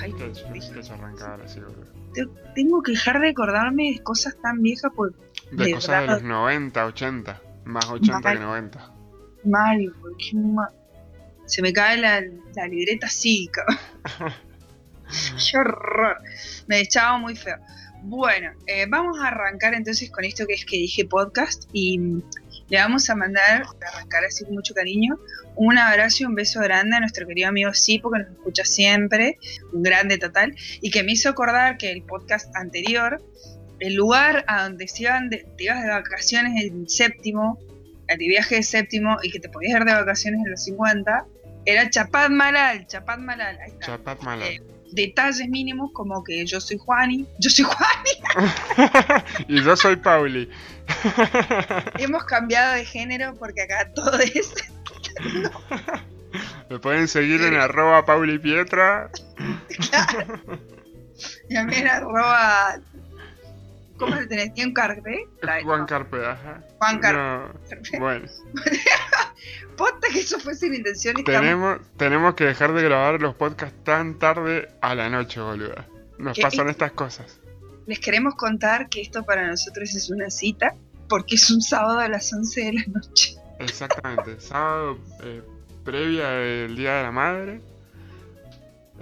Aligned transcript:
Ay, 0.00 0.12
necesito 0.52 0.80
ya 0.80 0.94
arrancar 0.94 1.30
ahora, 1.32 1.48
sí, 1.48 1.60
boludo. 1.60 1.84
te- 2.14 2.26
tengo 2.54 2.82
que 2.82 2.92
dejar 2.92 3.20
de 3.20 3.30
acordarme 3.30 3.92
de 3.92 4.02
cosas 4.02 4.36
tan 4.40 4.60
viejas 4.62 4.90
por 4.94 5.14
De, 5.52 5.64
De 5.66 5.74
cosas 5.74 6.00
de 6.02 6.06
los 6.06 6.22
90, 6.22 6.86
80. 6.86 7.42
Más 7.64 7.88
80 7.90 8.20
Mal. 8.20 8.36
que 8.38 8.42
90. 8.44 8.92
mal, 9.44 9.94
porque 10.00 10.32
se 11.46 11.62
me 11.62 11.72
cae 11.72 11.96
la, 11.98 12.20
la 12.54 12.66
libreta 12.68 13.08
cívica. 13.08 13.64
Qué 15.50 15.58
horror. 15.58 16.16
Me 16.68 16.80
echaba 16.80 17.18
muy 17.18 17.34
feo. 17.36 17.56
Bueno, 18.02 18.52
eh, 18.66 18.86
vamos 18.88 19.18
a 19.20 19.28
arrancar 19.28 19.74
entonces 19.74 20.10
con 20.10 20.24
esto 20.24 20.46
que 20.46 20.54
es 20.54 20.64
que 20.64 20.76
dije 20.76 21.04
podcast 21.04 21.68
y 21.72 21.98
le 22.70 22.78
vamos 22.78 23.10
a 23.10 23.16
mandar, 23.16 23.64
para 23.78 23.90
arrancar 23.96 24.24
así 24.24 24.44
con 24.44 24.54
mucho 24.54 24.74
cariño, 24.74 25.18
un 25.56 25.76
abrazo 25.76 26.22
y 26.22 26.26
un 26.26 26.34
beso 26.34 26.60
grande 26.60 26.96
a 26.96 27.00
nuestro 27.00 27.26
querido 27.26 27.48
amigo 27.48 27.74
Sipo 27.74 28.10
que 28.10 28.20
nos 28.20 28.30
escucha 28.30 28.64
siempre, 28.64 29.38
un 29.72 29.82
grande 29.82 30.18
total, 30.18 30.54
y 30.80 30.90
que 30.90 31.02
me 31.02 31.12
hizo 31.12 31.28
acordar 31.28 31.76
que 31.76 31.90
el 31.90 32.02
podcast 32.02 32.54
anterior, 32.56 33.22
el 33.80 33.94
lugar 33.94 34.44
a 34.46 34.64
donde 34.64 34.86
se 34.88 35.02
iban 35.02 35.28
de, 35.28 35.46
te 35.58 35.64
ibas 35.64 35.82
de 35.82 35.90
vacaciones 35.90 36.64
en 36.64 36.88
séptimo, 36.88 37.58
al 38.08 38.18
de 38.18 38.26
viaje 38.26 38.56
de 38.56 38.62
séptimo 38.62 39.18
y 39.22 39.30
que 39.30 39.40
te 39.40 39.48
podías 39.48 39.78
ir 39.78 39.84
de 39.84 39.92
vacaciones 39.92 40.40
en 40.44 40.50
los 40.50 40.64
50, 40.64 41.26
era 41.66 41.90
Chapat 41.90 42.30
Malal, 42.30 42.86
Chapat 42.86 43.18
Malal, 43.18 43.58
ahí 43.58 43.70
está 43.72 43.86
Chapat 43.86 44.22
Malal. 44.22 44.48
Eh, 44.48 44.62
detalles 44.92 45.48
mínimos 45.48 45.90
como 45.92 46.22
que 46.24 46.44
yo 46.46 46.60
soy 46.60 46.78
Juani, 46.78 47.26
yo 47.38 47.50
soy 47.50 47.64
Juani, 47.64 48.10
y 49.48 49.62
yo 49.62 49.76
soy 49.76 49.96
Pauli. 49.96 50.50
hemos 51.98 52.24
cambiado 52.24 52.74
de 52.74 52.84
género 52.84 53.34
porque 53.38 53.62
acá 53.62 53.92
todo 53.94 54.18
es 54.18 54.52
Me 56.68 56.78
pueden 56.78 57.08
seguir 57.08 57.42
en 57.42 57.54
arroba 57.54 58.04
Pauli 58.04 58.38
Pietra. 58.38 59.10
también 61.48 61.88
arroba 61.88 62.80
¿cómo 64.00 64.16
le 64.16 64.26
tenés? 64.26 64.54
¿Tiene 64.54 64.68
un 64.68 64.74
carpe? 64.74 65.28
Juan 65.62 65.80
no, 65.80 65.86
Carpe, 65.86 66.26
ajá. 66.26 66.62
Juan 66.78 66.98
Carpe. 66.98 67.18
No, 67.18 68.00
bueno, 68.00 68.26
Que 70.12 70.18
eso 70.20 70.40
fue 70.40 70.54
sin 70.54 70.74
intención 70.74 71.16
y 71.16 71.20
estamos- 71.20 71.40
tenemos, 71.40 71.78
tenemos 71.96 72.34
que 72.34 72.44
dejar 72.44 72.72
de 72.72 72.82
grabar 72.82 73.20
los 73.20 73.34
podcasts 73.36 73.76
tan 73.84 74.18
tarde 74.18 74.68
a 74.80 74.94
la 74.94 75.08
noche, 75.08 75.40
boluda. 75.40 75.86
Nos 76.18 76.36
¿Qué? 76.36 76.42
pasan 76.42 76.68
estas 76.68 76.92
cosas. 76.92 77.38
les 77.86 77.98
queremos 77.98 78.34
contar 78.34 78.88
que 78.88 79.00
esto 79.00 79.24
para 79.24 79.46
nosotros 79.48 79.94
es 79.94 80.10
una 80.10 80.30
cita 80.30 80.74
porque 81.08 81.34
es 81.36 81.50
un 81.50 81.60
sábado 81.60 81.98
a 81.98 82.08
las 82.08 82.32
11 82.32 82.64
de 82.66 82.72
la 82.74 82.82
noche. 82.86 83.36
Exactamente. 83.58 84.40
Sábado 84.40 84.98
eh, 85.22 85.42
previa 85.84 86.28
del 86.28 86.76
Día 86.76 86.94
de 86.96 87.02
la 87.04 87.10
Madre. 87.10 87.60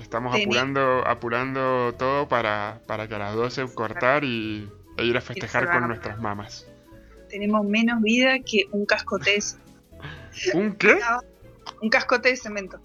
Estamos 0.01 0.35
apurando, 0.35 1.07
apurando 1.07 1.95
todo 1.99 2.29
para, 2.29 2.81
para 2.87 3.09
que 3.09 3.15
a 3.17 3.19
las 3.19 3.35
12 3.35 3.67
cortar 3.75 4.25
y, 4.25 4.69
e 4.97 5.05
ir 5.05 5.17
a 5.17 5.21
festejar 5.21 5.71
con 5.71 5.89
nuestras 5.89 6.19
mamás. 6.21 6.67
Tenemos 7.29 7.67
menos 7.67 8.01
vida 8.01 8.39
que 8.39 8.69
un 8.73 8.87
cascote 8.87 9.33
de, 9.33 9.43
¿Un 10.55 10.77
qué? 10.77 10.99
un 11.83 11.91
cascote 11.91 12.31
de 12.31 12.37
cemento. 12.37 12.81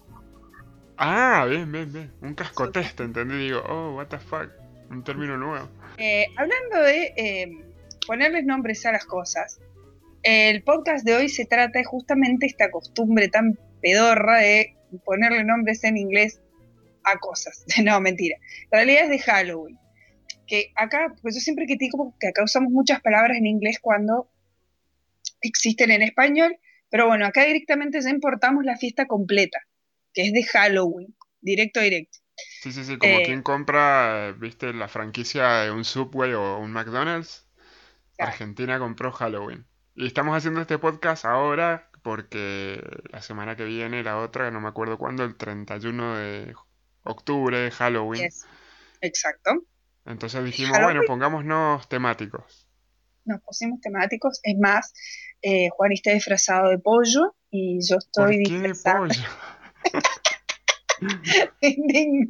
Ah, 0.96 1.46
bien, 1.48 1.70
bien, 1.72 1.92
bien. 1.92 2.12
Un 2.20 2.34
cascotés, 2.34 2.94
te 2.94 3.02
entendí. 3.02 3.36
Digo, 3.36 3.62
oh, 3.68 3.96
what 3.96 4.06
the 4.06 4.18
fuck. 4.18 4.50
Un 4.90 5.02
término 5.02 5.36
nuevo. 5.36 5.68
Eh, 5.98 6.26
hablando 6.36 6.80
de 6.80 7.12
eh, 7.16 7.64
ponerles 8.06 8.44
nombres 8.44 8.84
a 8.86 8.92
las 8.92 9.04
cosas, 9.04 9.60
el 10.22 10.62
podcast 10.62 11.04
de 11.04 11.16
hoy 11.16 11.28
se 11.28 11.46
trata 11.46 11.78
de 11.78 11.84
justamente 11.84 12.46
esta 12.46 12.70
costumbre 12.70 13.28
tan 13.28 13.58
pedorra 13.82 14.38
de 14.38 14.76
ponerle 15.04 15.44
nombres 15.44 15.82
en 15.84 15.96
inglés 15.96 16.40
a 17.02 17.18
cosas. 17.18 17.64
No, 17.84 18.00
mentira. 18.00 18.36
En 18.64 18.70
realidad 18.70 19.04
es 19.04 19.10
de 19.10 19.18
Halloween. 19.18 19.78
Que 20.46 20.72
acá, 20.76 21.14
pues 21.22 21.34
yo 21.34 21.40
siempre 21.40 21.66
critico 21.66 22.14
que 22.20 22.28
acá 22.28 22.44
usamos 22.44 22.70
muchas 22.70 23.00
palabras 23.00 23.36
en 23.36 23.46
inglés 23.46 23.78
cuando 23.80 24.30
existen 25.40 25.90
en 25.90 26.02
español, 26.02 26.58
pero 26.94 27.08
bueno, 27.08 27.26
acá 27.26 27.44
directamente 27.44 28.00
ya 28.00 28.08
importamos 28.08 28.64
la 28.64 28.76
fiesta 28.76 29.06
completa, 29.06 29.58
que 30.12 30.26
es 30.28 30.32
de 30.32 30.44
Halloween, 30.44 31.12
directo, 31.40 31.80
directo. 31.80 32.18
Sí, 32.62 32.70
sí, 32.72 32.84
sí. 32.84 32.96
Como 32.98 33.14
Eh. 33.14 33.22
quien 33.24 33.42
compra, 33.42 34.30
viste, 34.38 34.72
la 34.72 34.86
franquicia 34.86 35.62
de 35.62 35.72
un 35.72 35.84
Subway 35.84 36.34
o 36.34 36.58
un 36.58 36.70
McDonald's. 36.70 37.48
Claro. 38.16 38.30
Argentina 38.30 38.78
compró 38.78 39.10
Halloween. 39.10 39.66
Y 39.96 40.06
estamos 40.06 40.36
haciendo 40.36 40.60
este 40.60 40.78
podcast 40.78 41.24
ahora 41.24 41.90
porque 42.04 42.80
la 43.10 43.20
semana 43.22 43.56
que 43.56 43.64
viene, 43.64 44.04
la 44.04 44.18
otra, 44.18 44.52
no 44.52 44.60
me 44.60 44.68
acuerdo 44.68 44.96
cuándo, 44.96 45.24
el 45.24 45.34
31 45.36 46.16
de 46.16 46.54
octubre, 47.02 47.72
Halloween. 47.72 48.22
Yes. 48.22 48.46
Exacto. 49.00 49.50
Entonces 50.06 50.44
dijimos, 50.44 50.76
Halloween. 50.76 50.98
bueno, 50.98 51.08
pongámonos 51.08 51.88
temáticos. 51.88 52.68
nos 53.24 53.40
pusimos 53.42 53.80
temáticos. 53.80 54.38
Es 54.44 54.56
más, 54.60 54.92
eh, 55.44 55.68
Juan 55.70 55.92
está 55.92 56.10
disfrazado 56.12 56.70
de 56.70 56.78
pollo 56.78 57.34
y 57.50 57.78
yo 57.86 57.96
¿Por 57.96 58.32
estoy 58.32 58.42
qué 58.44 58.52
de 58.58 58.68
disfrazada 58.68 58.98
pollo? 58.98 59.20
de. 61.60 62.26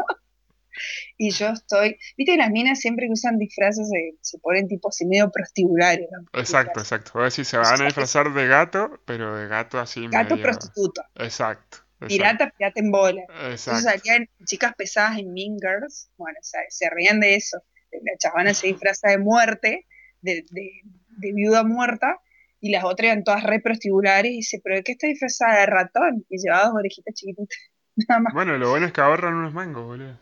Y 1.17 1.31
yo 1.31 1.49
estoy. 1.51 1.97
Viste, 2.17 2.37
las 2.37 2.51
minas 2.51 2.81
siempre 2.81 3.07
que 3.07 3.13
usan 3.13 3.39
disfraces 3.39 3.89
se, 3.89 4.17
se 4.21 4.39
ponen 4.39 4.67
tipo 4.67 4.89
así 4.89 5.07
medio 5.07 5.31
prostibularios. 5.31 6.09
¿no? 6.11 6.41
Exacto, 6.41 6.81
exacto. 6.81 7.13
Voy 7.15 7.23
a 7.23 7.25
decir, 7.27 7.45
se 7.45 7.57
van 7.57 7.81
a 7.81 7.85
disfrazar 7.85 8.33
de 8.33 8.47
gato, 8.49 9.01
pero 9.05 9.37
de 9.37 9.47
gato 9.47 9.79
así 9.79 10.09
Gato 10.09 10.35
medio... 10.35 10.43
prostituto. 10.43 11.03
Exacto. 11.15 11.79
exacto, 12.01 12.07
Pirata, 12.09 12.51
pirata 12.51 12.81
en 12.81 12.91
bola. 12.91 13.23
Entonces 13.29 13.69
Exacto. 13.69 13.91
salían 13.91 14.29
chicas 14.45 14.73
pesadas 14.77 15.19
en 15.19 15.33
Mean 15.33 15.57
Girls. 15.61 16.11
Bueno, 16.17 16.37
o 16.41 16.45
sea, 16.45 16.61
se 16.69 16.91
reían 16.91 17.21
de 17.21 17.37
eso. 17.37 17.63
La 17.93 18.17
chavana 18.19 18.53
se 18.53 18.67
disfraza 18.67 19.11
de 19.11 19.19
muerte, 19.19 19.87
de, 20.21 20.45
de, 20.51 20.71
de 21.19 21.33
viuda 21.33 21.63
muerta, 21.63 22.19
y 22.65 22.71
las 22.73 22.85
otras 22.85 23.11
eran 23.13 23.25
todas 23.25 23.45
re 23.45 23.61
prostibulares. 23.61 24.33
Y 24.33 24.37
dice, 24.37 24.61
¿pero 24.65 24.77
de 24.77 24.83
qué 24.85 24.93
está 24.93 25.07
disfrazada? 25.09 25.61
De 25.61 25.67
ratón. 25.67 26.27
Y 26.29 26.39
llevaba 26.39 26.67
dos 26.67 26.75
orejitas 26.77 27.15
chiquititas. 27.15 27.59
Nada 28.09 28.21
más. 28.23 28.35
Bueno, 28.35 28.59
lo 28.59 28.69
bueno 28.69 28.85
es 28.85 28.93
que 28.93 29.01
ahorran 29.01 29.33
unos 29.33 29.55
mangos, 29.55 29.83
boludo. 29.87 30.19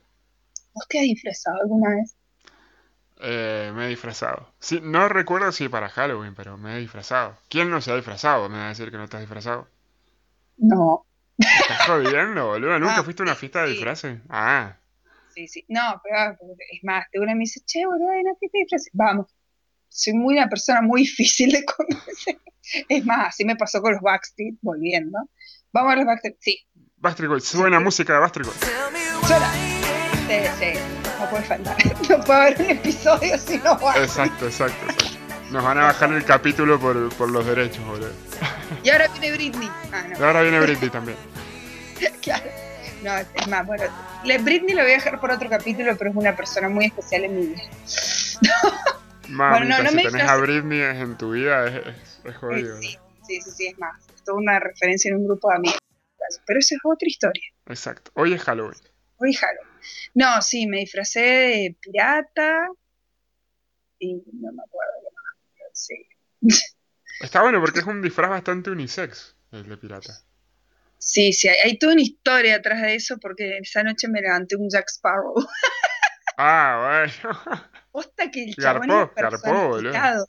¿Vos 0.75 0.86
te 0.86 0.98
has 0.98 1.04
disfrazado 1.04 1.62
alguna 1.62 1.88
vez? 1.97 2.14
Eh, 3.20 3.72
me 3.75 3.86
he 3.86 3.88
disfrazado. 3.88 4.53
Sí, 4.58 4.80
no 4.82 5.08
recuerdo 5.08 5.50
si 5.53 5.69
para 5.69 5.88
Halloween, 5.88 6.34
pero 6.34 6.58
me 6.58 6.76
he 6.76 6.80
disfrazado. 6.80 7.38
¿Quién 7.48 7.70
no 7.70 7.80
se 7.80 7.92
ha 7.92 7.97
disfrazado? 7.97 8.48
Me 8.48 8.59
va 8.59 8.66
a 8.66 8.69
decir 8.69 8.91
que 8.91 8.97
no 8.98 9.04
estás 9.04 9.20
disfrazado. 9.20 9.69
No. 10.56 11.04
¿Estás 11.56 11.80
jodiendo, 11.86 12.47
boludo? 12.47 12.78
¿Nunca 12.78 13.03
Ah, 13.03 13.04
fuiste 13.04 13.22
a 13.22 13.24
una 13.24 13.34
fiesta 13.34 13.62
de 13.62 13.69
sí. 13.69 13.70
disfraces? 13.70 14.20
Ah, 14.28 14.76
Sí, 15.28 15.48
sí. 15.48 15.64
No, 15.69 16.00
pero 16.04 16.16
ah, 16.19 16.36
es 16.72 16.84
más, 16.84 17.06
de 17.12 17.20
una 17.20 17.34
me 17.34 17.41
dice, 17.41 17.60
che, 17.64 17.86
boludo, 17.86 18.10
hay 18.10 18.20
una 18.20 18.34
fiesta 18.36 18.59
de 18.59 18.62
disfraces. 18.64 18.91
Vamos. 18.92 19.26
Soy 19.92 20.14
muy 20.14 20.34
una 20.38 20.48
persona 20.48 20.80
muy 20.82 21.03
difícil 21.06 21.50
de 21.53 21.64
conocer. 21.64 22.38
Es 22.88 23.04
más, 23.04 23.28
así 23.28 23.44
me 23.44 23.56
pasó 23.56 23.80
con 23.82 23.92
los 23.92 24.00
Backstreet, 24.00 24.54
volviendo. 24.62 25.19
Vamos 25.72 25.92
a 25.92 25.97
los 25.97 26.06
Backstreet. 26.06 26.36
Sí, 26.41 26.58
Backstreet 26.97 27.28
Boys. 27.30 27.44
Suena 27.44 27.80
música 27.80 28.14
de 28.14 28.19
Backstreet 28.20 28.47
Boys. 28.47 28.58
Sola. 29.28 29.53
Sí, 29.53 30.38
sí. 30.58 30.78
No 31.20 31.30
puede 31.30 31.42
faltar. 31.44 31.76
No 32.08 32.20
puede 32.25 32.41
haber 32.41 32.60
un 32.62 32.70
episodio 32.70 33.38
si 33.38 33.58
no 33.58 33.78
va. 33.78 33.97
Exacto, 33.97 34.47
exacto, 34.47 34.84
exacto. 34.86 35.19
Nos 35.50 35.62
van 35.62 35.78
a 35.78 35.84
bajar 35.84 36.10
el 36.12 36.24
capítulo 36.24 36.80
por, 36.80 37.10
por 37.14 37.30
los 37.30 37.44
derechos, 37.44 37.84
boludo. 37.84 38.10
Y 38.82 38.88
ahora 38.91 39.06
viene 39.09 39.32
Britney. 39.36 39.69
Ah, 39.92 40.04
Y 40.09 40.19
no. 40.19 40.26
ahora 40.26 40.42
viene 40.42 40.60
Britney 40.60 40.91
también. 40.91 41.16
Claro. 42.22 42.44
No, 43.04 43.16
es 43.16 43.48
más, 43.48 43.66
bueno. 43.66 43.84
Britney 44.24 44.74
lo 44.74 44.82
voy 44.82 44.92
a 44.92 44.94
dejar 44.94 45.20
por 45.20 45.30
otro 45.30 45.48
capítulo, 45.50 45.97
pero 45.97 46.10
es 46.10 46.16
una 46.16 46.34
persona 46.34 46.69
muy 46.69 46.86
especial 46.86 47.24
en 47.24 47.36
mi 47.38 47.47
vida. 47.47 47.62
Mamita, 49.28 49.65
no, 49.65 49.83
no 49.83 49.91
si 49.91 49.97
me 49.97 50.03
tenés 50.05 50.28
a 50.28 50.37
Britney 50.37 50.81
en 50.81 51.16
tu 51.16 51.33
vida 51.33 51.66
es, 51.66 51.87
es, 51.87 52.21
es 52.25 52.37
jodido. 52.37 52.81
Sí, 52.81 52.99
sí, 53.27 53.41
sí, 53.41 53.50
sí, 53.50 53.66
es 53.69 53.78
más. 53.78 54.09
Es 54.15 54.22
toda 54.25 54.38
una 54.38 54.59
referencia 54.59 55.10
en 55.10 55.16
un 55.16 55.27
grupo 55.27 55.48
de 55.51 55.57
amigos. 55.57 55.78
Pero 56.47 56.59
esa 56.59 56.74
es 56.74 56.80
otra 56.84 57.09
historia. 57.09 57.42
Exacto. 57.66 58.10
Hoy 58.15 58.33
es 58.33 58.42
Halloween. 58.42 58.78
Hoy 59.16 59.34
Halloween. 59.34 59.69
No, 60.15 60.41
sí, 60.42 60.66
me 60.66 60.78
disfracé 60.78 61.21
de 61.21 61.77
pirata. 61.80 62.69
Y 63.98 64.15
no 64.15 64.53
me 64.53 64.63
acuerdo 64.63 64.92
qué 65.01 65.15
más. 65.15 65.71
Sí. 65.72 66.07
Está 67.21 67.42
bueno 67.42 67.60
porque 67.60 67.80
es 67.80 67.86
un 67.86 68.03
disfraz 68.03 68.30
bastante 68.30 68.71
unisex, 68.71 69.36
el 69.53 69.68
de 69.68 69.77
pirata. 69.77 70.13
Sí, 70.98 71.33
sí, 71.33 71.48
hay, 71.48 71.57
hay 71.65 71.78
toda 71.78 71.92
una 71.92 72.03
historia 72.03 72.57
atrás 72.57 72.83
de 72.83 72.95
eso 72.95 73.18
porque 73.18 73.59
esa 73.59 73.83
noche 73.83 74.09
me 74.09 74.21
levanté 74.21 74.57
un 74.57 74.68
Jack 74.71 74.89
Sparrow. 74.89 75.34
Ah, 76.39 77.07
bueno. 77.13 77.63
Posta 77.92 78.30
que 78.30 78.44
el 78.44 78.56
chabón 78.56 78.89
Garpó, 78.89 79.78
es 79.78 79.84
garpó. 79.84 80.28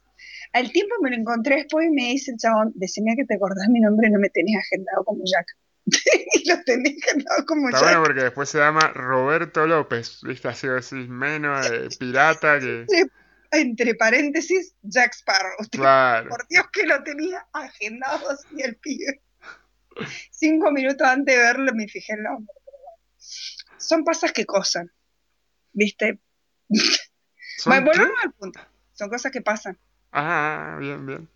Al 0.52 0.72
tiempo 0.72 0.96
me 1.02 1.10
lo 1.10 1.16
encontré 1.16 1.56
después 1.56 1.88
y 1.88 1.92
me 1.92 2.04
dice 2.12 2.32
el 2.32 2.38
chabón, 2.38 2.72
decime 2.76 3.16
que 3.16 3.26
te 3.26 3.36
acordás 3.36 3.68
mi 3.70 3.80
nombre, 3.80 4.10
no 4.10 4.20
me 4.20 4.30
tenés 4.30 4.58
agendado 4.58 5.04
como 5.04 5.24
Jack. 5.26 5.48
y 6.34 6.48
lo 6.50 6.62
tenés 6.64 7.02
agendado 7.04 7.46
como 7.46 7.70
Está 7.70 7.80
Jack. 7.80 7.90
bueno 7.90 8.04
porque 8.04 8.24
después 8.24 8.50
se 8.50 8.60
llama 8.60 8.92
Roberto 8.94 9.66
López, 9.66 10.20
¿viste? 10.24 10.48
Así 10.50 10.68
decís, 10.68 11.10
menos 11.10 11.66
eh, 11.72 11.88
pirata 12.00 12.60
que... 12.60 12.86
Entre 13.52 13.96
paréntesis, 13.96 14.76
Jack 14.84 15.14
Sparrow. 15.14 15.58
Claro. 15.72 16.30
Por 16.30 16.48
Dios 16.48 16.66
que 16.72 16.86
lo 16.86 17.02
tenía 17.04 17.48
agendado 17.54 18.30
así 18.30 18.62
el 18.62 18.76
pibe. 18.76 19.22
Cinco 20.32 20.72
minutos 20.72 21.08
antes 21.08 21.36
de 21.36 21.42
verlo 21.42 21.72
me 21.74 21.88
fijé 21.88 22.14
el 22.14 22.24
nombre. 22.24 22.54
Son 23.78 24.04
pasas 24.04 24.32
que 24.32 24.46
cosan. 24.46 24.92
¿viste? 25.74 26.20
¿Son 27.56 27.72
Bueno, 27.72 27.86
qué? 27.92 28.02
volvamos 28.02 28.24
al 28.24 28.34
punto. 28.34 28.60
Son 28.94 29.10
cosas 29.10 29.32
que 29.32 29.42
pasan. 29.42 29.78
Ah, 30.12 30.78
bien, 30.80 31.06
bien. 31.06 31.30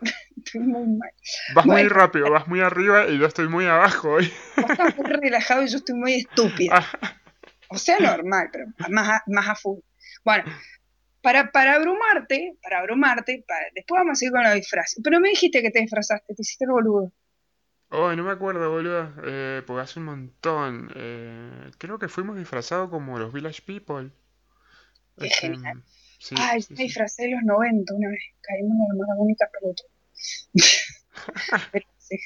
Estoy 0.36 0.60
muy 0.62 0.86
mal. 0.86 1.10
Vas 1.46 1.68
muy 1.68 1.88
Bueno. 1.88 1.88
rápido, 1.88 2.30
vas 2.30 2.46
muy 2.48 2.60
arriba 2.60 3.06
y 3.08 3.18
yo 3.18 3.26
estoy 3.26 3.48
muy 3.48 3.66
abajo 3.66 4.12
hoy. 4.12 4.32
Vos 4.56 4.70
estás 4.70 4.96
muy 4.96 5.06
relajado 5.06 5.62
y 5.62 5.68
yo 5.68 5.76
estoy 5.78 5.94
muy 5.96 6.14
estúpida. 6.14 6.74
Ah, 6.76 7.18
O 7.68 7.78
sea, 7.78 8.00
normal, 8.00 8.50
pero 8.52 8.66
más 8.90 9.08
a, 9.10 9.22
más 9.28 9.48
a 9.48 9.54
full. 9.56 9.80
Bueno, 10.24 10.44
para, 11.22 11.50
para 11.52 11.74
abrumarte, 11.76 12.58
para 12.62 12.80
abrumarte, 12.80 13.44
para- 13.48 13.66
después 13.74 14.00
vamos 14.00 14.12
a 14.12 14.16
seguir 14.16 14.32
con 14.32 14.44
los 14.44 14.54
disfraces. 14.54 15.00
Pero 15.04 15.20
me 15.20 15.30
dijiste 15.30 15.62
que 15.62 15.70
te 15.70 15.80
disfrazaste, 15.80 16.34
te 16.34 16.42
hiciste 16.42 16.64
el 16.66 16.72
boludo. 16.72 17.12
Oh, 17.90 18.14
no 18.14 18.24
me 18.24 18.32
acuerdo, 18.32 18.70
boludo. 18.70 19.12
Eh, 19.24 19.62
porque 19.66 19.82
hace 19.82 19.98
un 20.00 20.06
montón. 20.06 20.90
Eh, 20.94 21.70
creo 21.78 21.98
que 21.98 22.08
fuimos 22.08 22.36
disfrazados 22.36 22.90
como 22.90 23.18
los 23.18 23.32
Village 23.32 23.62
People. 23.62 24.10
Qué 25.18 25.26
Este, 25.26 25.48
genial. 25.48 25.82
sí, 26.18 26.34
Ay, 26.36 26.60
sí, 26.60 26.76
me 26.76 26.76
sí. 26.76 26.84
disfracé 26.84 27.24
de 27.24 27.30
los 27.32 27.42
90 27.44 27.94
una 27.94 28.08
vez. 28.10 28.20
Caímos 28.42 28.88
en 28.92 28.98
la 28.98 29.14
única 29.18 29.48
pelota. 29.52 29.82
Pero 31.70 31.84
sí. 31.98 32.16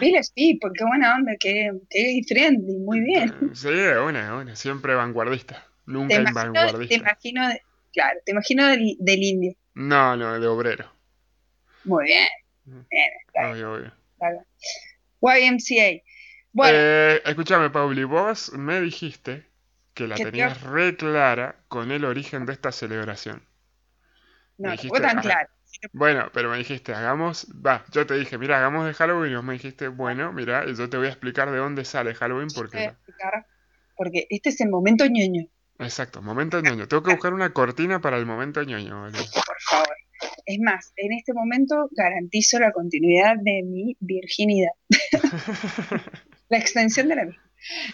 Village 0.00 0.30
People, 0.34 0.70
qué 0.76 0.84
buena 0.84 1.16
onda, 1.16 1.32
qué, 1.38 1.70
qué 1.90 2.20
friendly, 2.28 2.78
muy 2.78 3.00
bien. 3.00 3.36
Eh, 3.40 3.54
Sí, 3.54 3.68
una, 3.68 4.36
una. 4.36 4.56
Siempre 4.56 4.94
vanguardista. 4.94 5.66
Te 6.06 6.14
Nunca 6.14 6.16
imagino, 6.16 6.52
te 6.88 6.94
vanguardista. 6.94 6.96
imagino, 6.96 7.48
de- 7.48 7.62
claro, 7.92 8.20
te 8.24 8.32
imagino 8.32 8.66
del, 8.68 8.96
del 8.98 9.22
indio. 9.22 9.54
No, 9.74 10.16
no, 10.16 10.40
de 10.40 10.46
obrero. 10.46 10.90
Muy 11.84 12.04
bien, 12.06 12.28
Mm. 12.66 12.80
bien, 12.90 13.10
claro, 13.32 13.52
Obvio, 13.52 13.72
obvio. 13.74 13.92
claro. 14.18 14.46
YMCA. 15.22 16.02
Bueno, 16.52 16.78
Eh, 16.78 17.22
escúchame, 17.24 17.70
Pauli, 17.70 18.04
vos 18.04 18.52
me 18.54 18.80
dijiste 18.80 19.51
que 19.94 20.06
la 20.06 20.16
tenías 20.16 20.62
re 20.62 20.96
clara 20.96 21.56
con 21.68 21.90
el 21.90 22.04
origen 22.04 22.46
de 22.46 22.52
esta 22.52 22.72
celebración. 22.72 23.42
no, 24.58 24.68
me 24.68 24.72
dijiste, 24.72 25.00
tan 25.00 25.18
ajá. 25.18 25.20
claro. 25.20 25.48
Bueno, 25.92 26.30
pero 26.32 26.50
me 26.50 26.58
dijiste, 26.58 26.94
hagamos, 26.94 27.46
va, 27.54 27.84
yo 27.90 28.06
te 28.06 28.14
dije, 28.14 28.38
mira, 28.38 28.58
hagamos 28.58 28.86
de 28.86 28.94
Halloween, 28.94 29.32
y 29.32 29.34
vos 29.34 29.44
me 29.44 29.54
dijiste, 29.54 29.88
bueno, 29.88 30.32
mira, 30.32 30.66
yo 30.66 30.88
te 30.88 30.96
voy 30.96 31.06
a 31.06 31.10
explicar 31.10 31.50
de 31.50 31.58
dónde 31.58 31.84
sale 31.84 32.14
Halloween 32.14 32.48
Te 32.48 32.54
voy 32.54 32.60
a 32.60 32.70
porque... 32.70 32.84
explicar, 32.84 33.46
porque 33.96 34.26
este 34.30 34.50
es 34.50 34.60
el 34.60 34.68
momento 34.68 35.06
ñoño, 35.06 35.48
Exacto, 35.78 36.22
momento 36.22 36.60
ñoño. 36.60 36.86
Tengo 36.86 37.02
que 37.02 37.12
buscar 37.12 37.34
una 37.34 37.52
cortina 37.52 38.00
para 38.00 38.16
el 38.16 38.26
momento 38.26 38.62
ñoño, 38.62 39.10
por 39.10 39.60
favor. 39.68 39.96
Es 40.46 40.58
más, 40.60 40.92
en 40.96 41.12
este 41.12 41.32
momento 41.32 41.88
garantizo 41.92 42.58
la 42.58 42.72
continuidad 42.72 43.34
de 43.40 43.62
mi 43.64 43.96
virginidad. 44.00 44.72
la 46.48 46.58
extensión 46.58 47.08
de 47.08 47.16
la 47.16 47.24
misma. 47.24 47.42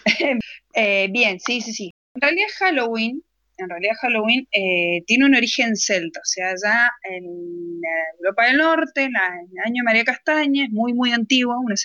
Eh, 0.73 1.07
bien, 1.11 1.39
sí, 1.39 1.61
sí, 1.61 1.73
sí. 1.73 1.91
En 2.13 2.21
realidad 2.21 2.47
Halloween, 2.59 3.23
en 3.57 3.69
realidad 3.69 3.95
Halloween 4.01 4.47
eh, 4.51 5.03
tiene 5.07 5.25
un 5.25 5.35
origen 5.35 5.75
celta, 5.75 6.19
o 6.19 6.25
sea, 6.25 6.53
ya 6.63 6.89
en 7.09 7.81
Europa 8.19 8.45
del 8.45 8.57
Norte, 8.57 9.03
en, 9.03 9.13
la- 9.13 9.27
en 9.41 9.49
el 9.51 9.65
año 9.65 9.81
de 9.81 9.83
María 9.83 10.03
Castaña, 10.05 10.65
es 10.65 10.71
muy, 10.71 10.93
muy 10.93 11.11
antigua, 11.11 11.57
una, 11.59 11.75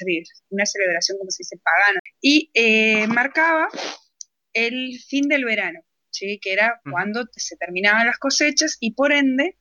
una 0.50 0.66
celebración, 0.66 1.18
como 1.18 1.30
se 1.30 1.38
dice, 1.40 1.56
pagana, 1.62 2.00
y 2.20 2.50
eh, 2.54 3.06
marcaba 3.08 3.68
el 4.52 4.98
fin 5.08 5.28
del 5.28 5.44
verano, 5.44 5.80
¿sí? 6.10 6.38
que 6.40 6.52
era 6.52 6.80
cuando 6.90 7.24
se 7.36 7.56
terminaban 7.56 8.06
las 8.06 8.18
cosechas 8.18 8.76
y 8.80 8.92
por 8.92 9.12
ende 9.12 9.56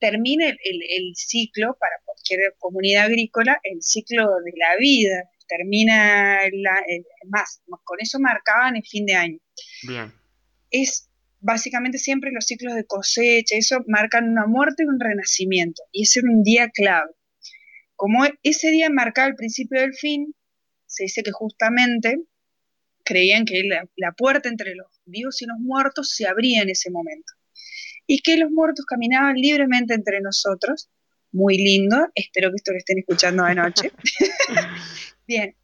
termina 0.00 0.46
el, 0.48 0.58
el- 0.64 0.82
el 0.90 1.12
ciclo 1.16 1.76
para 1.80 1.96
cualquier 2.04 2.40
comunidad 2.58 3.06
agrícola, 3.06 3.60
el 3.64 3.82
ciclo 3.82 4.24
de 4.44 4.52
la 4.56 4.76
vida, 4.78 5.24
termina 5.56 6.38
la, 6.52 6.82
el- 6.86 7.04
más, 7.28 7.60
con 7.84 7.98
eso 8.00 8.18
marcaban 8.18 8.76
el 8.76 8.84
fin 8.84 9.06
de 9.06 9.14
año. 9.14 9.38
Bien, 9.86 10.12
Es 10.70 11.08
básicamente 11.40 11.98
siempre 11.98 12.30
los 12.32 12.46
ciclos 12.46 12.74
de 12.74 12.84
cosecha, 12.84 13.56
eso 13.56 13.82
marcan 13.86 14.28
una 14.30 14.46
muerte 14.46 14.84
y 14.84 14.86
un 14.86 15.00
renacimiento, 15.00 15.82
y 15.92 16.02
ese 16.04 16.20
era 16.20 16.30
un 16.30 16.42
día 16.42 16.70
clave. 16.70 17.10
Como 17.96 18.24
ese 18.42 18.70
día 18.70 18.88
marcaba 18.90 19.28
el 19.28 19.34
principio 19.36 19.80
del 19.80 19.94
fin, 19.94 20.34
se 20.86 21.04
dice 21.04 21.22
que 21.22 21.32
justamente 21.32 22.18
creían 23.04 23.44
que 23.44 23.62
la, 23.64 23.84
la 23.96 24.12
puerta 24.12 24.48
entre 24.48 24.74
los 24.74 24.86
vivos 25.04 25.40
y 25.42 25.46
los 25.46 25.58
muertos 25.58 26.10
se 26.16 26.26
abría 26.26 26.62
en 26.62 26.70
ese 26.70 26.90
momento. 26.90 27.32
Y 28.06 28.20
que 28.22 28.36
los 28.36 28.50
muertos 28.50 28.84
caminaban 28.86 29.36
libremente 29.36 29.94
entre 29.94 30.20
nosotros. 30.20 30.88
Muy 31.34 31.56
lindo, 31.56 32.08
espero 32.14 32.50
que 32.50 32.56
esto 32.56 32.72
lo 32.72 32.78
estén 32.78 32.98
escuchando 32.98 33.44
de 33.44 33.54
noche. 33.54 33.90
Bien. 35.26 35.56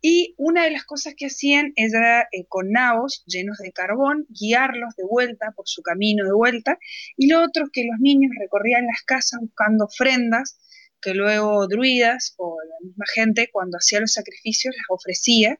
Y 0.00 0.34
una 0.36 0.64
de 0.64 0.70
las 0.70 0.84
cosas 0.84 1.14
que 1.16 1.26
hacían 1.26 1.72
era 1.76 2.28
eh, 2.30 2.44
con 2.46 2.70
nabos 2.70 3.24
llenos 3.26 3.56
de 3.56 3.72
carbón 3.72 4.26
guiarlos 4.28 4.94
de 4.96 5.04
vuelta 5.04 5.52
por 5.56 5.66
su 5.66 5.80
camino 5.80 6.26
de 6.26 6.32
vuelta. 6.34 6.78
Y 7.16 7.28
lo 7.28 7.42
otro 7.42 7.64
es 7.64 7.70
que 7.72 7.84
los 7.90 7.98
niños 8.00 8.30
recorrían 8.38 8.86
las 8.86 9.02
casas 9.02 9.40
buscando 9.40 9.86
ofrendas 9.86 10.58
que 11.00 11.14
luego 11.14 11.66
druidas 11.68 12.34
o 12.38 12.56
la 12.62 12.86
misma 12.86 13.04
gente 13.14 13.50
cuando 13.52 13.76
hacía 13.76 14.00
los 14.00 14.12
sacrificios 14.12 14.74
las 14.76 14.86
ofrecía. 14.88 15.58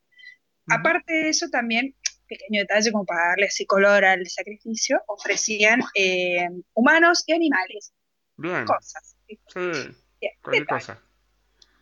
Aparte 0.69 1.12
de 1.12 1.29
eso 1.29 1.49
también, 1.50 1.95
pequeño 2.27 2.61
detalle 2.61 2.91
como 2.91 3.05
para 3.05 3.29
darle 3.29 3.47
así 3.47 3.67
color 3.67 4.05
al 4.05 4.27
sacrificio, 4.27 5.03
ofrecían 5.07 5.81
eh, 5.95 6.49
humanos 6.73 7.25
y 7.27 7.35
animales, 7.35 7.93
bien, 8.37 8.65
cosas. 8.65 9.17
sí. 9.27 9.95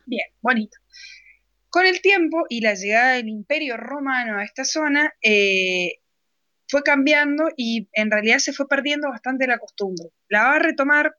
Bien, 0.05 0.27
bonito. 0.41 0.77
Con 1.73 1.87
el 1.87 2.03
tiempo 2.03 2.45
y 2.49 2.61
la 2.61 2.75
llegada 2.75 3.13
del 3.13 3.29
Imperio 3.29 3.77
Romano 3.77 4.37
a 4.37 4.43
esta 4.43 4.63
zona, 4.63 5.11
eh, 5.23 5.93
fue 6.67 6.83
cambiando 6.83 7.45
y 7.57 7.89
en 7.93 8.11
realidad 8.11 8.37
se 8.37 8.53
fue 8.53 8.67
perdiendo 8.67 9.09
bastante 9.09 9.47
la 9.47 9.57
costumbre. 9.57 10.09
La 10.29 10.43
va 10.43 10.55
a 10.57 10.59
retomar, 10.59 11.15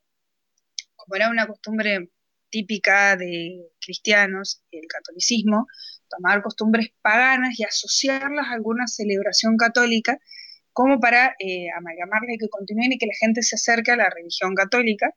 como 0.95 1.17
era 1.17 1.29
una 1.29 1.49
costumbre 1.49 2.09
típica 2.51 3.17
de 3.17 3.67
cristianos, 3.85 4.63
el 4.71 4.87
catolicismo, 4.87 5.67
tomar 6.09 6.41
costumbres 6.41 6.91
paganas 7.03 7.59
y 7.59 7.65
asociarlas 7.65 8.47
a 8.47 8.53
alguna 8.53 8.87
celebración 8.87 9.57
católica, 9.57 10.21
como 10.73 11.01
para 11.01 11.35
eh, 11.41 11.67
amalgamarlas 11.77 12.31
y 12.33 12.39
que 12.39 12.49
continúen 12.49 12.93
y 12.93 12.99
que 12.99 13.07
la 13.07 13.19
gente 13.19 13.43
se 13.43 13.57
acerque 13.57 13.91
a 13.91 13.97
la 13.97 14.09
religión 14.09 14.55
católica. 14.55 15.11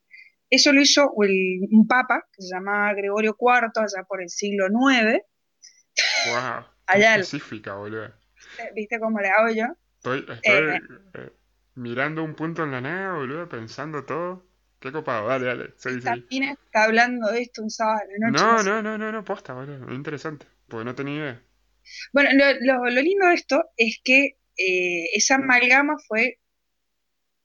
Eso 0.49 0.71
lo 0.71 0.81
hizo 0.81 1.11
el- 1.21 1.67
un 1.71 1.87
papa 1.87 2.25
que 2.33 2.41
se 2.41 2.49
llamaba 2.55 2.93
Gregorio 2.93 3.35
IV 3.39 3.71
allá 3.83 4.03
por 4.07 4.21
el 4.21 4.29
siglo 4.29 4.67
IX. 4.67 5.21
Wow, 6.27 6.65
Allá 6.85 7.15
el- 7.15 7.21
específica, 7.21 7.75
boludo. 7.75 8.13
¿Viste 8.73 8.99
cómo 8.99 9.19
le 9.19 9.27
hago 9.29 9.49
yo? 9.53 9.65
Estoy, 9.97 10.19
estoy 10.31 10.75
Eh. 10.75 10.79
eh, 11.15 11.31
mirando 11.75 12.23
un 12.23 12.33
punto 12.35 12.63
en 12.63 12.71
la 12.71 12.81
nada, 12.81 13.13
boludo, 13.15 13.49
pensando 13.49 14.05
todo. 14.05 14.45
Qué 14.79 14.91
copado, 14.91 15.27
dale, 15.27 15.45
dale, 15.47 15.73
Esta 15.75 16.15
mina 16.29 16.51
está 16.51 16.83
hablando 16.83 17.31
de 17.31 17.41
esto 17.41 17.63
un 17.63 17.69
sábado 17.71 18.01
la 18.19 18.29
noche. 18.29 18.43
No, 18.43 18.63
no, 18.63 18.81
no, 18.83 18.97
no, 18.97 19.11
no, 19.11 19.23
posta, 19.25 19.53
boludo, 19.53 19.89
es 19.89 19.95
interesante, 19.95 20.45
porque 20.67 20.85
no 20.85 20.93
tenía 20.95 21.15
idea. 21.15 21.43
Bueno, 22.13 22.29
lo, 22.33 22.45
lo- 22.61 22.85
lo 22.91 23.01
lindo 23.01 23.25
de 23.27 23.33
esto 23.33 23.63
es 23.75 23.99
que 24.03 24.37
eh, 24.55 25.05
esa 25.15 25.35
amalgama 25.35 25.95
fue 26.07 26.39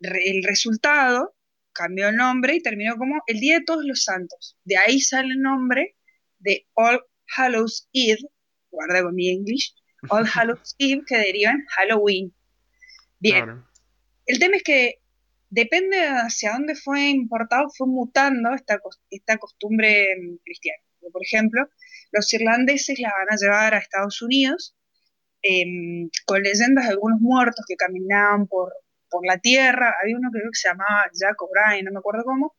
re- 0.00 0.30
el 0.30 0.42
resultado, 0.44 1.34
cambió 1.72 2.08
el 2.08 2.16
nombre 2.16 2.56
y 2.56 2.62
terminó 2.62 2.96
como 2.96 3.22
el 3.26 3.40
Día 3.40 3.58
de 3.58 3.64
Todos 3.64 3.84
los 3.84 4.04
Santos. 4.04 4.56
De 4.64 4.76
ahí 4.76 5.00
sale 5.00 5.28
el 5.32 5.40
nombre 5.40 5.96
de 6.38 6.66
All 6.74 7.00
Hallows 7.36 7.88
Eve, 7.92 8.22
guarda 8.70 9.02
con 9.02 9.14
mi 9.14 9.30
English, 9.30 9.74
All 10.08 10.24
Hallows 10.34 10.74
Eve, 10.78 11.02
que 11.06 11.16
derivan 11.16 11.64
Halloween. 11.76 12.34
Bien, 13.18 13.44
Claro. 13.44 13.68
el 14.26 14.38
tema 14.38 14.56
es 14.56 14.62
que 14.62 14.98
depende 15.50 15.96
de 15.98 16.08
hacia 16.08 16.52
dónde 16.52 16.74
fue 16.74 17.10
importado, 17.10 17.68
fue 17.76 17.86
mutando 17.86 18.52
esta, 18.54 18.80
esta 19.10 19.36
costumbre 19.38 20.06
cristiana. 20.44 20.82
Por 21.12 21.22
ejemplo, 21.22 21.68
los 22.12 22.32
irlandeses 22.32 22.98
la 22.98 23.10
van 23.10 23.32
a 23.32 23.36
llevar 23.36 23.74
a 23.74 23.78
Estados 23.78 24.22
Unidos 24.22 24.74
em, 25.42 26.08
con 26.26 26.42
leyendas 26.42 26.84
de 26.84 26.90
algunos 26.90 27.20
muertos 27.20 27.64
que 27.68 27.76
caminaban 27.76 28.46
por, 28.46 28.72
por 29.12 29.24
la 29.26 29.38
tierra. 29.38 29.94
Había 30.02 30.16
uno 30.16 30.30
que 30.32 30.40
creo 30.40 30.50
que 30.50 30.58
se 30.58 30.68
llamaba 30.70 31.04
Jack 31.12 31.40
O'Brien, 31.42 31.84
no 31.84 31.92
me 31.92 31.98
acuerdo 32.00 32.24
cómo, 32.24 32.56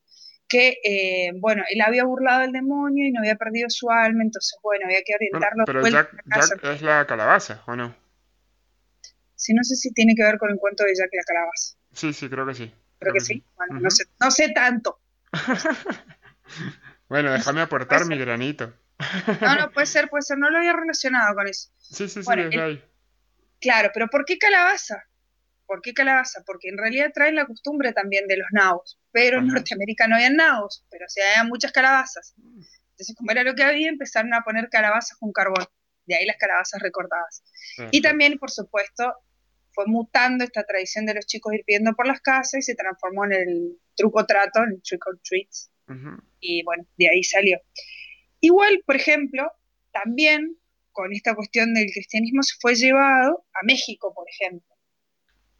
que, 0.47 0.77
eh, 0.85 1.31
bueno, 1.39 1.63
él 1.69 1.81
había 1.81 2.05
burlado 2.05 2.43
al 2.43 2.51
demonio 2.53 3.07
y 3.07 3.11
no 3.11 3.19
había 3.21 3.35
perdido 3.35 3.69
su 3.69 3.89
alma, 3.89 4.23
entonces, 4.23 4.57
bueno, 4.63 4.85
había 4.85 5.01
que 5.05 5.13
Bueno, 5.31 5.47
orientarlo 5.47 5.65
de 5.65 5.73
pero 5.73 5.87
Jack, 5.87 6.13
a 6.13 6.15
la 6.15 6.23
casa. 6.35 6.55
Jack 6.55 6.65
es 6.75 6.81
la 6.83 7.07
calabaza, 7.07 7.63
¿o 7.67 7.75
no? 7.75 7.95
Si 9.35 9.53
no 9.53 9.63
sé 9.63 9.75
si 9.75 9.91
tiene 9.93 10.15
que 10.15 10.23
ver 10.23 10.37
con 10.37 10.51
el 10.51 10.57
cuento 10.57 10.83
de 10.85 10.93
Jack 10.95 11.09
la 11.11 11.23
calabaza. 11.23 11.75
Sí, 11.91 12.13
sí, 12.13 12.29
creo 12.29 12.45
que 12.45 12.53
sí. 12.53 12.73
Creo 12.99 13.13
que 13.13 13.19
sí. 13.19 13.43
Bueno, 13.57 13.79
no 13.81 13.89
sé, 13.89 14.05
no 14.19 14.31
sé 14.31 14.49
tanto. 14.49 14.99
Bueno, 17.09 17.31
déjame 17.31 17.61
aportar 17.61 18.05
mi 18.05 18.17
granito. 18.17 18.73
No, 19.41 19.55
no, 19.55 19.71
puede 19.71 19.85
ser, 19.87 20.09
puede 20.09 20.23
ser. 20.23 20.37
No 20.37 20.49
lo 20.49 20.57
había 20.57 20.73
relacionado 20.73 21.35
con 21.35 21.47
eso. 21.47 21.69
Sí, 21.77 22.07
sí, 22.07 22.21
sí, 22.21 22.25
Bueno, 22.25 22.43
el- 22.43 22.59
ahí. 22.59 22.83
Claro, 23.59 23.91
pero 23.93 24.07
¿por 24.07 24.25
qué 24.25 24.37
calabaza? 24.37 25.03
¿Por 25.73 25.81
qué 25.81 25.91
calabaza? 25.91 26.43
Porque 26.45 26.69
en 26.69 26.77
realidad 26.77 27.09
traen 27.15 27.33
la 27.33 27.47
costumbre 27.47 27.93
también 27.93 28.27
de 28.27 28.37
los 28.37 28.45
nabos. 28.51 28.99
Pero 29.11 29.41
en. 29.41 29.47
Norteamérica 29.47 30.07
no 30.07 30.13
había 30.13 30.29
nabos, 30.29 30.85
pero 30.91 31.05
sí 31.07 31.19
había 31.19 31.45
muchas 31.45 31.71
calabazas. 31.71 32.35
Entonces, 32.37 33.15
como 33.17 33.31
era 33.31 33.43
lo 33.43 33.55
que 33.55 33.63
había, 33.63 33.89
empezaron 33.89 34.35
a 34.35 34.43
poner 34.43 34.69
calabazas 34.69 35.17
con 35.17 35.31
carbón. 35.31 35.65
De 36.05 36.13
ahí 36.13 36.27
las 36.27 36.37
calabazas 36.37 36.79
recortadas. 36.79 37.43
Y 37.89 38.03
también, 38.03 38.37
por 38.37 38.51
supuesto, 38.51 39.15
fue 39.71 39.85
mutando 39.87 40.43
esta 40.43 40.63
tradición 40.63 41.07
de 41.07 41.15
los 41.15 41.25
chicos 41.25 41.51
ir 41.55 41.63
pidiendo 41.65 41.93
por 41.95 42.05
las 42.05 42.21
casas 42.21 42.59
y 42.59 42.61
se 42.61 42.75
transformó 42.75 43.25
en 43.25 43.33
el 43.33 43.79
truco 43.95 44.27
trato, 44.27 44.59
en 44.59 44.73
el 44.73 44.81
trick 44.83 45.03
or 45.07 45.19
treats. 45.23 45.71
Y 46.39 46.63
bueno, 46.65 46.85
de 46.99 47.09
ahí 47.09 47.23
salió. 47.23 47.57
Igual, 48.41 48.83
por 48.85 48.95
ejemplo, 48.95 49.51
también 49.91 50.55
con 50.91 51.11
esta 51.13 51.33
cuestión 51.33 51.73
del 51.73 51.87
cristianismo 51.91 52.43
se 52.43 52.57
fue 52.61 52.75
llevado 52.75 53.43
a 53.55 53.65
México, 53.65 54.13
por 54.13 54.27
ejemplo. 54.29 54.72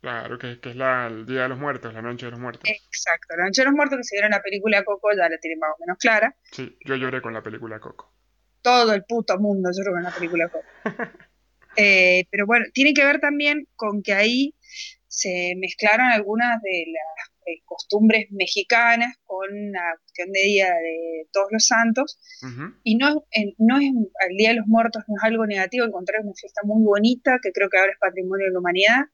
Claro, 0.03 0.38
que, 0.38 0.60
que 0.60 0.72
es 0.72 0.75
la, 0.75 1.07
el 1.07 1.25
Día 1.25 1.43
de 1.43 1.48
los 1.48 1.57
Muertos, 1.57 1.93
la 1.93 2.01
Noche 2.01 2.25
de 2.25 2.31
los 2.31 2.39
Muertos. 2.41 2.69
Exacto, 2.69 3.38
la 3.38 3.45
Noche 3.45 3.62
de 3.62 3.67
los 3.67 3.74
Muertos 3.74 4.00
que 4.00 4.03
se 4.03 4.15
vieron 4.15 4.33
en 4.33 4.38
la 4.38 4.43
película 4.43 4.83
Coco 4.83 5.07
ya 5.15 5.29
la 5.29 5.38
tiene 5.38 5.55
más 5.55 5.69
o 5.77 5.79
menos 5.79 5.98
clara. 5.98 6.36
Sí, 6.51 6.77
yo 6.83 6.98
lloré 6.98 7.22
con 7.22 7.33
la 7.33 7.41
película 7.41 7.79
Coco. 7.79 8.13
Todo 8.62 8.93
el 8.93 9.05
puto 9.05 9.39
mundo 9.39 9.69
lloró 9.72 9.93
con 9.93 10.03
la 10.03 10.12
película 10.12 10.50
Coco. 10.50 10.65
Eh, 11.75 12.27
pero 12.29 12.45
bueno, 12.45 12.65
tiene 12.72 12.93
que 12.93 13.03
ver 13.03 13.19
también 13.19 13.67
con 13.75 14.03
que 14.03 14.13
ahí 14.13 14.53
se 15.07 15.55
mezclaron 15.57 16.05
algunas 16.05 16.62
de 16.62 16.86
las 16.86 17.29
eh, 17.48 17.63
costumbres 17.65 18.27
mexicanas 18.29 19.17
con 19.24 19.48
la 19.72 19.95
cuestión 19.98 20.31
de 20.31 20.39
Día 20.41 20.67
de 20.67 21.27
Todos 21.31 21.48
los 21.50 21.65
Santos. 21.65 22.19
Y 22.83 22.98
no, 22.98 23.25
no 23.57 23.77
es 23.79 23.89
el 24.29 24.38
Día 24.38 24.50
de 24.50 24.57
los 24.57 24.67
Muertos, 24.67 25.01
no 25.07 25.15
es 25.17 25.24
algo 25.24 25.48
negativo, 25.48 25.83
al 25.83 25.91
contrario, 25.91 26.22
es 26.22 26.25
una 26.27 26.36
fiesta 26.36 26.62
muy 26.63 26.83
bonita 26.83 27.39
que 27.41 27.51
creo 27.51 27.72
que 27.72 27.79
ahora 27.79 27.93
es 27.93 27.98
patrimonio 27.98 28.45
de 28.45 28.51
la 28.51 28.60
humanidad. 28.60 29.05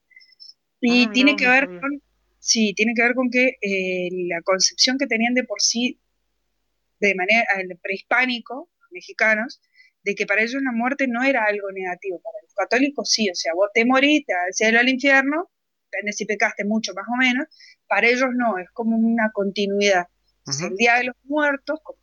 Y 0.82 1.06
ah, 1.06 1.12
tiene 1.12 1.36
que 1.36 1.48
ver 1.48 1.66
con, 1.68 2.02
sí, 2.40 2.74
tiene 2.76 2.94
que 2.96 3.04
ver 3.04 3.16
con 3.16 3.30
que 3.30 3.58
eh, 3.62 4.10
la 4.28 4.42
concepción 4.42 4.98
que 4.98 5.08
tenían 5.08 5.34
de 5.34 5.44
por 5.44 5.62
sí, 5.62 6.00
de 7.00 7.16
manera 7.16 7.46
el 7.58 7.78
prehispánico, 7.78 8.70
mexicanos, 8.92 9.62
de 10.04 10.16
que 10.16 10.26
para 10.26 10.42
ellos 10.42 10.62
la 10.62 10.72
muerte 10.72 11.08
no 11.08 11.24
era 11.24 11.46
algo 11.46 11.72
negativo, 11.72 12.20
para 12.20 12.38
los 12.42 12.54
católicos 12.54 13.10
sí, 13.12 13.30
o 13.30 13.36
sea, 13.36 13.54
vos 13.54 13.70
te 13.74 13.86
moriste 13.86 14.34
al 14.34 14.54
cielo 14.54 14.80
al 14.80 14.90
infierno, 14.90 15.50
depende 15.92 16.14
si 16.14 16.26
pecaste 16.26 16.66
mucho 16.66 16.94
más 16.94 17.06
o 17.08 17.18
menos, 17.18 17.48
para 17.88 18.08
ellos 18.08 18.30
no, 18.36 18.58
es 18.58 18.70
como 18.72 18.96
una 18.96 19.32
continuidad. 19.32 20.08
El 20.64 20.76
Día 20.78 20.96
de 20.96 21.04
los 21.06 21.16
Muertos, 21.26 21.80
como 21.84 22.00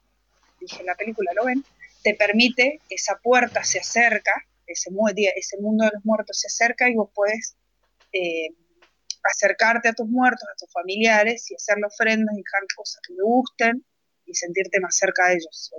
dije 0.60 0.80
en 0.80 0.86
la 0.86 0.94
película, 0.94 1.32
lo 1.34 1.46
ven, 1.46 1.64
te 2.02 2.14
permite, 2.14 2.80
esa 2.90 3.18
puerta 3.20 3.64
se 3.64 3.80
acerca, 3.80 4.32
ese, 4.66 4.90
ese 5.36 5.58
mundo 5.60 5.84
de 5.84 5.90
los 5.94 6.04
muertos 6.04 6.38
se 6.38 6.46
acerca 6.46 6.88
y 6.88 6.94
vos 6.94 7.10
puedes 7.14 7.56
eh, 8.12 8.50
acercarte 9.30 9.88
a 9.88 9.92
tus 9.92 10.08
muertos, 10.08 10.48
a 10.48 10.56
tus 10.58 10.70
familiares 10.72 11.50
y 11.50 11.54
hacerle 11.54 11.86
ofrendas 11.86 12.34
y 12.34 12.42
dejar 12.42 12.62
cosas 12.76 13.00
que 13.06 13.14
te 13.14 13.22
gusten 13.22 13.84
y 14.24 14.34
sentirte 14.34 14.80
más 14.80 14.96
cerca 14.96 15.28
de 15.28 15.34
ellos. 15.34 15.72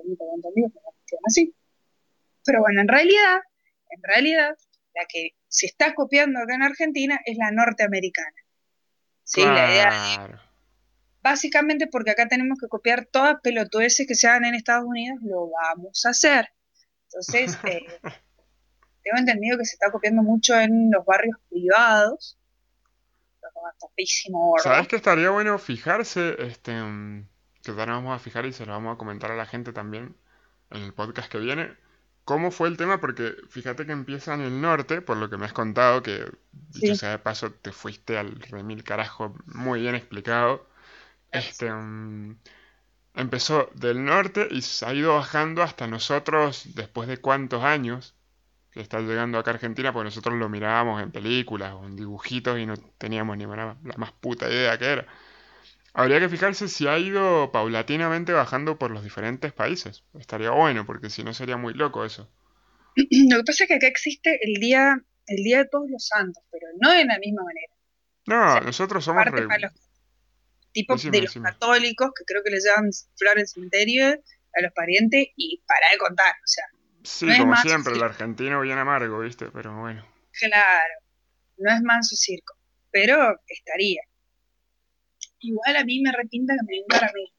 así. 1.27 1.53
Pero 2.45 2.61
bueno, 2.61 2.81
en 2.81 2.87
realidad, 2.87 3.39
en 3.89 4.03
realidad, 4.03 4.55
la 4.95 5.05
que 5.07 5.31
se 5.47 5.65
está 5.65 5.93
copiando 5.93 6.39
acá 6.39 6.55
en 6.55 6.63
Argentina 6.63 7.19
es 7.25 7.37
la 7.37 7.51
norteamericana. 7.51 8.35
Sí, 9.23 9.41
la 9.41 9.69
idea 9.69 10.47
básicamente 11.27 11.87
porque 11.87 12.11
acá 12.11 12.27
tenemos 12.27 12.57
que 12.59 12.67
copiar 12.67 13.05
todas 13.05 13.35
pelotudeces 13.41 14.07
que 14.07 14.15
se 14.15 14.27
hagan 14.27 14.45
en 14.45 14.55
Estados 14.55 14.85
Unidos, 14.85 15.19
lo 15.21 15.49
vamos 15.49 16.05
a 16.05 16.09
hacer. 16.09 16.49
Entonces, 17.05 17.57
eh, 17.65 17.85
tengo 19.03 19.17
entendido 19.17 19.57
que 19.57 19.65
se 19.65 19.73
está 19.73 19.91
copiando 19.91 20.23
mucho 20.23 20.59
en 20.59 20.89
los 20.91 21.05
barrios 21.05 21.37
privados. 21.49 22.37
Topísimo, 23.79 24.55
¿Sabes 24.61 24.87
que 24.87 24.95
estaría 24.95 25.29
bueno 25.29 25.57
fijarse? 25.57 26.35
Este, 26.39 26.71
que 27.63 27.71
ahora 27.71 27.93
vamos 27.93 28.15
a 28.15 28.19
fijar 28.19 28.45
y 28.45 28.53
se 28.53 28.65
lo 28.65 28.73
vamos 28.73 28.95
a 28.95 28.97
comentar 28.97 29.31
a 29.31 29.35
la 29.35 29.45
gente 29.45 29.73
también 29.73 30.15
en 30.71 30.83
el 30.83 30.93
podcast 30.93 31.31
que 31.31 31.39
viene 31.39 31.75
¿Cómo 32.27 32.51
fue 32.51 32.67
el 32.67 32.75
tema? 32.75 32.99
Porque 32.99 33.37
fíjate 33.47 33.85
que 33.85 33.93
empieza 33.93 34.33
en 34.33 34.41
el 34.41 34.59
norte, 34.59 34.99
por 35.01 35.15
lo 35.15 35.29
que 35.29 35.37
me 35.37 35.45
has 35.45 35.53
contado, 35.53 36.03
que 36.03 36.29
dicho 36.51 36.95
sea 36.95 37.11
de 37.11 37.19
paso, 37.19 37.53
te 37.53 37.71
fuiste 37.71 38.17
al 38.17 38.41
remil 38.41 38.83
carajo 38.83 39.33
muy 39.45 39.79
bien 39.79 39.95
explicado. 39.95 40.67
Este 41.31 41.71
mm, 41.71 42.37
empezó 43.13 43.69
del 43.75 44.03
norte 44.03 44.45
y 44.51 44.61
se 44.61 44.85
ha 44.85 44.93
ido 44.93 45.15
bajando 45.15 45.63
hasta 45.63 45.87
nosotros 45.87 46.75
después 46.75 47.07
de 47.07 47.15
cuántos 47.15 47.63
años 47.63 48.16
que 48.77 48.83
está 48.83 48.99
llegando 48.99 49.39
acá 49.39 49.49
a 49.49 49.53
Argentina, 49.55 49.91
porque 49.91 50.05
nosotros 50.05 50.35
lo 50.35 50.49
mirábamos 50.49 51.01
en 51.01 51.11
películas 51.11 51.73
o 51.73 51.85
en 51.85 51.95
dibujitos 51.95 52.59
y 52.59 52.67
no 52.67 52.77
teníamos 52.99 53.35
ni 53.35 53.45
la 53.45 53.75
más 53.97 54.11
puta 54.11 54.47
idea 54.47 54.77
que 54.77 54.85
era. 54.85 55.07
Habría 55.93 56.19
que 56.19 56.29
fijarse 56.29 56.67
si 56.67 56.87
ha 56.87 56.99
ido 56.99 57.51
paulatinamente 57.51 58.31
bajando 58.31 58.77
por 58.77 58.91
los 58.91 59.03
diferentes 59.03 59.51
países. 59.51 60.03
Estaría 60.19 60.51
bueno, 60.51 60.85
porque 60.85 61.09
si 61.09 61.23
no 61.23 61.33
sería 61.33 61.57
muy 61.57 61.73
loco 61.73 62.05
eso. 62.05 62.29
Lo 62.95 63.37
que 63.37 63.43
pasa 63.43 63.63
es 63.63 63.67
que 63.67 63.73
acá 63.73 63.87
existe 63.87 64.39
el 64.43 64.59
día, 64.59 65.01
el 65.25 65.43
día 65.43 65.57
de 65.63 65.69
todos 65.69 65.89
los 65.89 66.05
santos, 66.05 66.43
pero 66.51 66.67
no 66.79 66.91
de 66.91 67.03
la 67.03 67.17
misma 67.17 67.41
manera. 67.43 67.73
No, 68.27 68.59
nosotros 68.61 69.03
somos 69.03 69.25
re... 69.25 69.41
los 69.41 69.71
tipos 70.71 71.01
de 71.01 71.21
los 71.23 71.33
católicos 71.33 72.11
que 72.15 72.25
creo 72.25 72.43
que 72.43 72.51
le 72.51 72.59
llevan 72.59 72.91
flores 73.15 73.41
al 73.41 73.47
cementerio 73.47 74.05
a 74.09 74.61
los 74.61 74.71
parientes 74.73 75.29
y 75.35 75.63
para 75.65 75.91
de 75.91 75.97
contar, 75.97 76.35
o 76.35 76.47
sea. 76.47 76.65
Sí, 77.03 77.27
como 77.37 77.55
siempre, 77.57 77.93
el 77.93 78.03
argentino 78.03 78.61
bien 78.61 78.77
amargo, 78.77 79.19
¿viste? 79.19 79.49
Pero 79.51 79.79
bueno. 79.79 80.05
Claro, 80.39 80.93
no 81.57 81.73
es 81.73 81.81
manso 81.81 82.15
circo, 82.15 82.55
pero 82.91 83.39
estaría. 83.47 84.01
Igual 85.39 85.75
a 85.77 85.85
mí 85.85 86.01
me 86.01 86.11
repinta 86.11 86.53
que 86.53 86.65
me 86.65 86.81
venga 86.81 87.07
a 87.07 87.11
mí. 87.13 87.33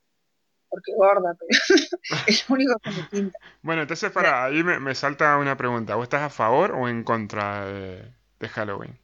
Porque 0.70 0.92
gorda, 0.94 1.34
pero 1.38 1.48
es 2.26 2.48
lo 2.48 2.54
único 2.54 2.78
que 2.78 2.90
me 2.90 3.04
pinta. 3.04 3.38
Bueno, 3.62 3.82
entonces 3.82 4.10
para 4.10 4.44
ahí 4.44 4.62
me, 4.62 4.94
salta 4.94 5.36
una 5.38 5.56
pregunta. 5.56 5.94
¿Vos 5.94 6.04
estás 6.04 6.22
a 6.22 6.30
favor 6.30 6.72
o 6.72 6.88
en 6.88 7.04
contra 7.04 7.64
de, 7.66 8.48
Halloween? 8.48 8.98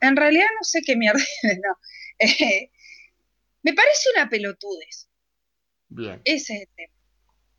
En 0.00 0.16
realidad 0.16 0.46
no 0.54 0.64
sé 0.64 0.80
qué 0.84 0.96
mierda. 0.96 1.20
No. 1.42 1.78
Eh, 2.20 2.70
me 3.62 3.74
parece 3.74 4.08
una 4.16 4.28
pelotudez. 4.28 5.08
Bien. 5.88 6.20
Ese 6.24 6.54
es 6.54 6.60
el 6.62 6.68
tema 6.74 6.97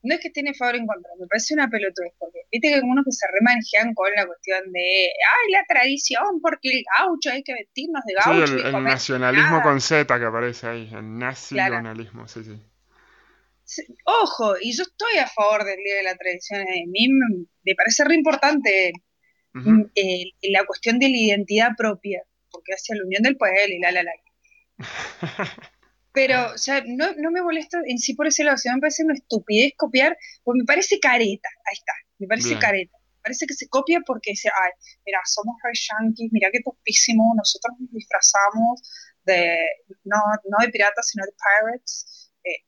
no 0.01 0.15
es 0.15 0.21
que 0.21 0.29
esté 0.29 0.39
en 0.41 0.55
favor 0.55 0.75
en 0.75 0.87
contra, 0.87 1.11
me 1.19 1.27
parece 1.27 1.53
una 1.53 1.69
pelotudez, 1.69 2.13
porque 2.17 2.39
viste 2.51 2.69
que 2.69 2.75
hay 2.75 2.81
unos 2.81 3.03
que 3.03 3.11
se 3.11 3.27
remanejan 3.27 3.93
con 3.93 4.11
la 4.15 4.25
cuestión 4.25 4.71
de, 4.71 5.09
ay, 5.09 5.51
la 5.51 5.65
tradición, 5.67 6.41
porque 6.41 6.69
el 6.69 6.83
gaucho, 6.97 7.31
hay 7.31 7.43
que 7.43 7.53
vestirnos 7.53 8.03
de 8.05 8.13
gaucho. 8.13 8.57
Sí, 8.57 8.63
el, 8.65 8.83
nacionalismo 8.83 9.61
con 9.61 9.81
Z 9.81 10.19
que 10.19 10.25
aparece 10.25 10.67
ahí, 10.67 10.89
el 10.93 11.17
nacionalismo, 11.17 12.27
sí, 12.27 12.43
sí. 12.43 13.85
Ojo, 14.05 14.55
y 14.59 14.75
yo 14.75 14.83
estoy 14.83 15.17
a 15.19 15.27
favor 15.27 15.63
del 15.63 15.77
Día 15.83 15.97
de 15.97 16.03
la 16.03 16.15
Tradición, 16.15 16.61
a 16.61 16.65
mí 16.87 17.07
me 17.63 17.75
parece 17.75 18.03
re 18.03 18.15
importante 18.15 18.93
mm, 19.53 19.81
la 20.51 20.65
cuestión 20.65 20.97
de 20.97 21.09
la 21.09 21.17
identidad 21.17 21.71
propia, 21.77 22.23
porque 22.51 22.73
hace 22.73 22.95
la 22.95 23.03
unión 23.03 23.21
del 23.21 23.37
pueblo 23.37 23.59
y 23.67 23.79
la, 23.79 23.91
la, 23.91 24.03
la. 24.03 24.11
Pero, 26.11 26.53
o 26.53 26.57
sea, 26.57 26.83
no, 26.85 27.13
no 27.17 27.31
me 27.31 27.41
molesta 27.41 27.79
en 27.85 27.99
sí 27.99 28.15
por 28.15 28.27
ese 28.27 28.43
lado, 28.43 28.57
o 28.57 28.73
me 28.73 28.81
parece 28.81 29.03
una 29.03 29.13
estupidez 29.13 29.73
copiar, 29.77 30.17
pues 30.43 30.55
me 30.57 30.65
parece 30.65 30.99
careta, 30.99 31.49
ahí 31.65 31.73
está, 31.73 31.93
me 32.17 32.27
parece 32.27 32.57
careta. 32.57 32.97
Me 32.97 33.23
parece 33.23 33.45
que 33.45 33.53
se 33.53 33.67
copia 33.67 33.99
porque 34.05 34.31
dice, 34.31 34.49
ay, 34.49 34.71
mira, 35.05 35.19
somos 35.25 35.55
re 35.61 35.71
yankees, 35.73 36.31
mira 36.31 36.49
qué 36.51 36.61
topísimo, 36.63 37.33
nosotros 37.35 37.75
nos 37.79 37.91
disfrazamos 37.91 38.81
de, 39.23 39.59
no, 40.05 40.17
no 40.45 40.57
de 40.65 40.69
piratas, 40.69 41.09
sino 41.09 41.25
de 41.25 41.33
pirates. 41.33 42.31
Eh, 42.43 42.63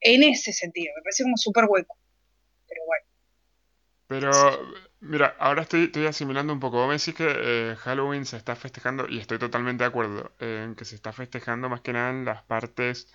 en 0.00 0.22
ese 0.22 0.52
sentido, 0.52 0.92
me 0.96 1.02
parece 1.02 1.22
como 1.22 1.36
súper 1.36 1.66
hueco. 1.68 1.96
Pero 2.66 2.82
bueno. 2.86 3.06
Pero, 4.08 4.30
mira, 5.02 5.36
ahora 5.38 5.62
estoy, 5.62 5.84
estoy 5.84 6.06
asimilando 6.06 6.52
un 6.52 6.60
poco. 6.60 6.78
Vos 6.78 6.88
me 6.88 6.94
decís 6.98 7.14
que 7.14 7.26
eh, 7.72 7.76
Halloween 7.76 8.24
se 8.26 8.36
está 8.36 8.56
festejando, 8.56 9.06
y 9.08 9.18
estoy 9.18 9.38
totalmente 9.38 9.84
de 9.84 9.88
acuerdo, 9.88 10.32
en 10.38 10.74
que 10.74 10.84
se 10.84 10.94
está 10.96 11.12
festejando 11.12 11.68
más 11.68 11.80
que 11.82 11.92
nada 11.92 12.10
en 12.10 12.24
las 12.24 12.42
partes 12.44 13.08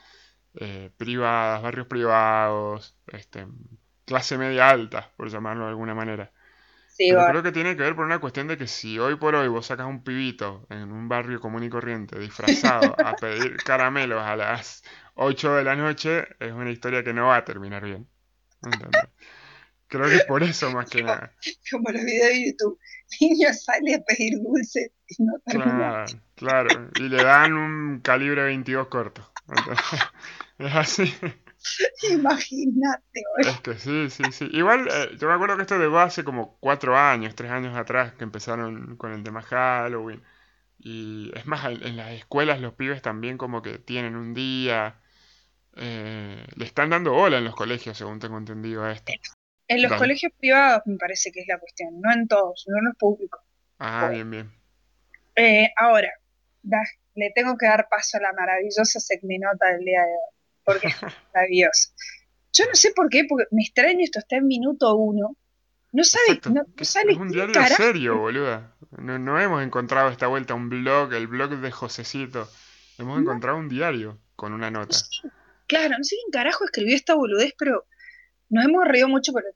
eh, 0.55 0.91
privadas, 0.97 1.61
barrios 1.63 1.87
privados, 1.87 2.97
este, 3.07 3.47
clase 4.05 4.37
media 4.37 4.69
alta, 4.69 5.13
por 5.17 5.29
llamarlo 5.29 5.65
de 5.65 5.69
alguna 5.71 5.95
manera. 5.95 6.31
Sí, 6.87 7.05
Pero 7.07 7.25
creo 7.25 7.43
que 7.43 7.51
tiene 7.53 7.75
que 7.77 7.83
ver 7.83 7.95
por 7.95 8.05
una 8.05 8.19
cuestión 8.19 8.47
de 8.47 8.57
que 8.57 8.67
si 8.67 8.99
hoy 8.99 9.15
por 9.17 9.35
hoy 9.35 9.47
vos 9.49 9.67
sacas 9.67 9.87
un 9.87 10.03
pibito 10.03 10.67
en 10.69 10.91
un 10.91 11.09
barrio 11.09 11.39
común 11.41 11.63
y 11.63 11.69
corriente 11.69 12.19
disfrazado 12.19 12.97
a 13.01 13.17
pedir 13.19 13.63
caramelos 13.63 14.23
a 14.23 14.35
las 14.37 14.83
8 15.15 15.53
de 15.55 15.63
la 15.65 15.75
noche, 15.75 16.27
es 16.39 16.53
una 16.53 16.71
historia 16.71 17.03
que 17.03 17.13
no 17.13 17.27
va 17.27 17.37
a 17.37 17.45
terminar 17.45 17.83
bien. 17.85 18.09
Creo 19.87 20.09
que 20.09 20.25
por 20.27 20.43
eso 20.43 20.69
más 20.71 20.89
que 20.89 21.03
nada. 21.03 21.33
Como 21.71 21.89
los 21.89 22.03
videos 22.03 22.29
de 22.29 22.45
YouTube. 22.47 22.79
Niño 23.21 23.53
sale 23.53 23.95
a 23.95 24.01
pedir 24.01 24.37
dulces 24.41 24.91
y 25.07 25.23
no 25.23 25.33
termina. 25.45 26.05
Claro, 26.35 26.69
claro. 26.69 26.89
Y 26.95 27.03
le 27.03 27.23
dan 27.23 27.53
un 27.53 28.01
calibre 28.01 28.43
22 28.43 28.87
corto. 28.87 29.31
es 30.59 30.75
así. 30.75 31.13
Imagínate. 32.11 33.21
Es 33.37 33.61
que 33.61 33.75
sí, 33.75 34.09
sí, 34.09 34.23
sí. 34.31 34.49
Igual, 34.51 34.87
eh, 34.91 35.15
yo 35.17 35.27
me 35.27 35.33
acuerdo 35.33 35.55
que 35.55 35.63
esto 35.63 35.77
llegó 35.77 35.99
hace 35.99 36.23
como 36.23 36.57
cuatro 36.59 36.97
años, 36.97 37.35
tres 37.35 37.51
años 37.51 37.75
atrás, 37.77 38.13
que 38.13 38.23
empezaron 38.23 38.97
con 38.97 39.13
el 39.13 39.23
tema 39.23 39.41
Halloween. 39.41 40.21
Y 40.79 41.31
es 41.33 41.45
más, 41.45 41.65
en 41.65 41.95
las 41.95 42.11
escuelas 42.11 42.61
los 42.61 42.73
pibes 42.73 43.01
también 43.01 43.37
como 43.37 43.61
que 43.61 43.79
tienen 43.79 44.15
un 44.15 44.33
día... 44.33 45.01
Eh, 45.79 46.43
le 46.55 46.65
están 46.65 46.89
dando 46.89 47.13
bola 47.13 47.37
en 47.37 47.43
los 47.43 47.55
colegios, 47.55 47.95
según 47.95 48.19
tengo 48.19 48.37
entendido 48.37 48.83
a 48.83 48.91
esto. 48.91 49.13
En 49.67 49.81
los 49.81 49.93
colegios 49.93 50.31
privados 50.39 50.81
me 50.85 50.95
parece 50.95 51.31
que 51.31 51.41
es 51.41 51.47
la 51.47 51.59
cuestión, 51.59 51.99
no 51.99 52.11
en 52.13 52.27
todos, 52.27 52.65
no 52.67 52.77
en 52.77 52.85
los 52.85 52.95
públicos. 52.95 53.41
Ah, 53.79 54.09
bien, 54.11 54.31
bien. 54.31 54.51
Eh, 55.35 55.71
ahora, 55.75 56.11
le 57.15 57.31
tengo 57.35 57.57
que 57.57 57.67
dar 57.67 57.87
paso 57.89 58.17
a 58.17 58.21
la 58.21 58.33
maravillosa 58.33 58.99
segminota 58.99 59.71
del 59.71 59.85
día 59.85 60.01
de 60.01 60.11
hoy, 60.11 60.33
porque 60.63 60.87
es 60.87 60.95
maravilloso. 61.33 61.89
Yo 62.53 62.65
no 62.65 62.75
sé 62.75 62.91
por 62.95 63.09
qué, 63.09 63.25
porque 63.27 63.45
me 63.51 63.61
extraño 63.61 63.99
esto, 64.03 64.19
está 64.19 64.37
en 64.37 64.47
minuto 64.47 64.95
uno. 64.95 65.35
No 65.91 66.03
sabe, 66.03 66.39
no, 66.51 66.65
sale 66.81 67.13
Es 67.13 67.17
un 67.17 67.29
diario 67.29 67.55
serio, 67.75 68.17
boluda. 68.17 68.75
No, 68.97 69.39
hemos 69.39 69.63
encontrado 69.63 70.09
esta 70.09 70.27
vuelta 70.27 70.53
un 70.53 70.69
blog, 70.69 71.13
el 71.13 71.27
blog 71.27 71.59
de 71.59 71.71
Josecito. 71.71 72.49
Hemos 72.97 73.19
encontrado 73.21 73.57
un 73.57 73.69
diario 73.69 74.19
con 74.35 74.53
una 74.53 74.69
nota. 74.69 74.97
claro, 75.67 75.95
no 75.97 76.03
sé 76.03 76.15
quién 76.15 76.31
carajo 76.31 76.65
escribió 76.65 76.95
esta 76.95 77.15
boludez, 77.15 77.53
pero 77.57 77.85
nos 78.49 78.65
hemos 78.65 78.85
reído 78.85 79.07
mucho, 79.07 79.33
pero 79.33 79.47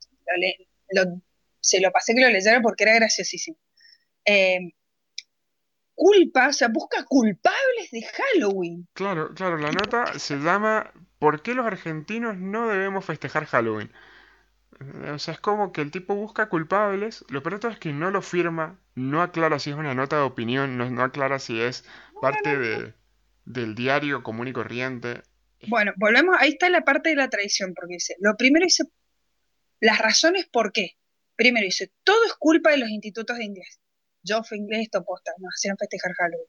se 1.60 1.81
lo 1.81 1.91
pasé 1.91 2.13
que 2.15 2.21
lo 2.21 2.29
leyera 2.29 2.62
porque 2.62 2.83
era 2.83 2.95
graciosísimo. 2.95 3.57
Eh, 4.25 4.74
culpa, 5.95 6.48
o 6.48 6.53
sea, 6.53 6.67
busca 6.69 7.03
culpables 7.05 7.91
de 7.91 8.03
Halloween. 8.03 8.88
Claro, 8.93 9.33
claro, 9.33 9.57
la 9.57 9.71
nota 9.71 10.17
se 10.17 10.38
llama 10.38 10.91
¿Por 11.21 11.43
qué 11.43 11.53
los 11.53 11.67
argentinos 11.67 12.36
no 12.38 12.67
debemos 12.67 13.05
festejar 13.05 13.45
Halloween? 13.45 13.91
O 15.13 15.19
sea, 15.19 15.36
es 15.36 15.39
como 15.39 15.71
que 15.71 15.81
el 15.81 15.91
tipo 15.91 16.15
busca 16.15 16.50
culpables, 16.50 17.24
lo 17.29 17.43
peor 17.43 17.63
es 17.69 17.77
que 17.77 17.93
no 17.93 18.10
lo 18.10 18.24
firma, 18.24 18.79
no 18.95 19.21
aclara 19.21 19.60
si 19.60 19.69
es 19.69 19.75
una 19.75 19.93
nota 19.93 20.15
de 20.15 20.24
opinión, 20.24 20.79
no, 20.79 21.03
aclara 21.03 21.38
si 21.38 21.62
es 21.62 21.86
parte 22.19 22.57
de, 22.57 22.95
del 23.45 23.75
diario 23.75 24.24
común 24.24 24.48
y 24.48 24.53
corriente. 24.53 25.21
Bueno, 25.68 25.94
volvemos, 25.98 26.36
ahí 26.39 26.51
está 26.51 26.70
la 26.70 26.82
parte 26.82 27.10
de 27.10 27.15
la 27.15 27.30
tradición, 27.30 27.74
porque 27.74 27.96
dice, 27.96 28.15
lo 28.20 28.36
primero 28.36 28.65
dice, 28.65 28.84
las 29.80 30.00
razones 30.00 30.48
por 30.48 30.72
qué. 30.72 30.98
Primero 31.36 31.65
dice, 31.65 31.91
todo 32.03 32.24
es 32.25 32.34
culpa 32.34 32.72
de 32.72 32.77
los 32.77 32.89
institutos 32.89 33.38
de 33.38 33.46
inglés 33.46 33.82
yo 34.24 34.44
fui 34.44 34.58
inglés, 34.58 34.84
esto 34.84 35.03
posta, 35.03 35.32
nos 35.39 35.53
hacían 35.56 35.77
festejar 35.77 36.13
Halloween. 36.13 36.48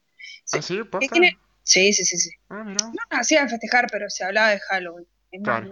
¿Ah, 0.51 0.61
sí? 0.61 0.83
¿Posta? 0.83 1.15
Sí, 1.63 1.93
sí, 1.93 2.03
sí, 2.03 2.17
sí. 2.17 2.29
Ah. 2.49 2.63
No 2.63 2.73
nos 2.73 3.19
hacían 3.19 3.49
festejar, 3.49 3.87
pero 3.91 4.09
se 4.09 4.23
hablaba 4.23 4.49
de 4.49 4.59
Halloween. 4.59 5.07
Es 5.31 5.41
claro. 5.41 5.71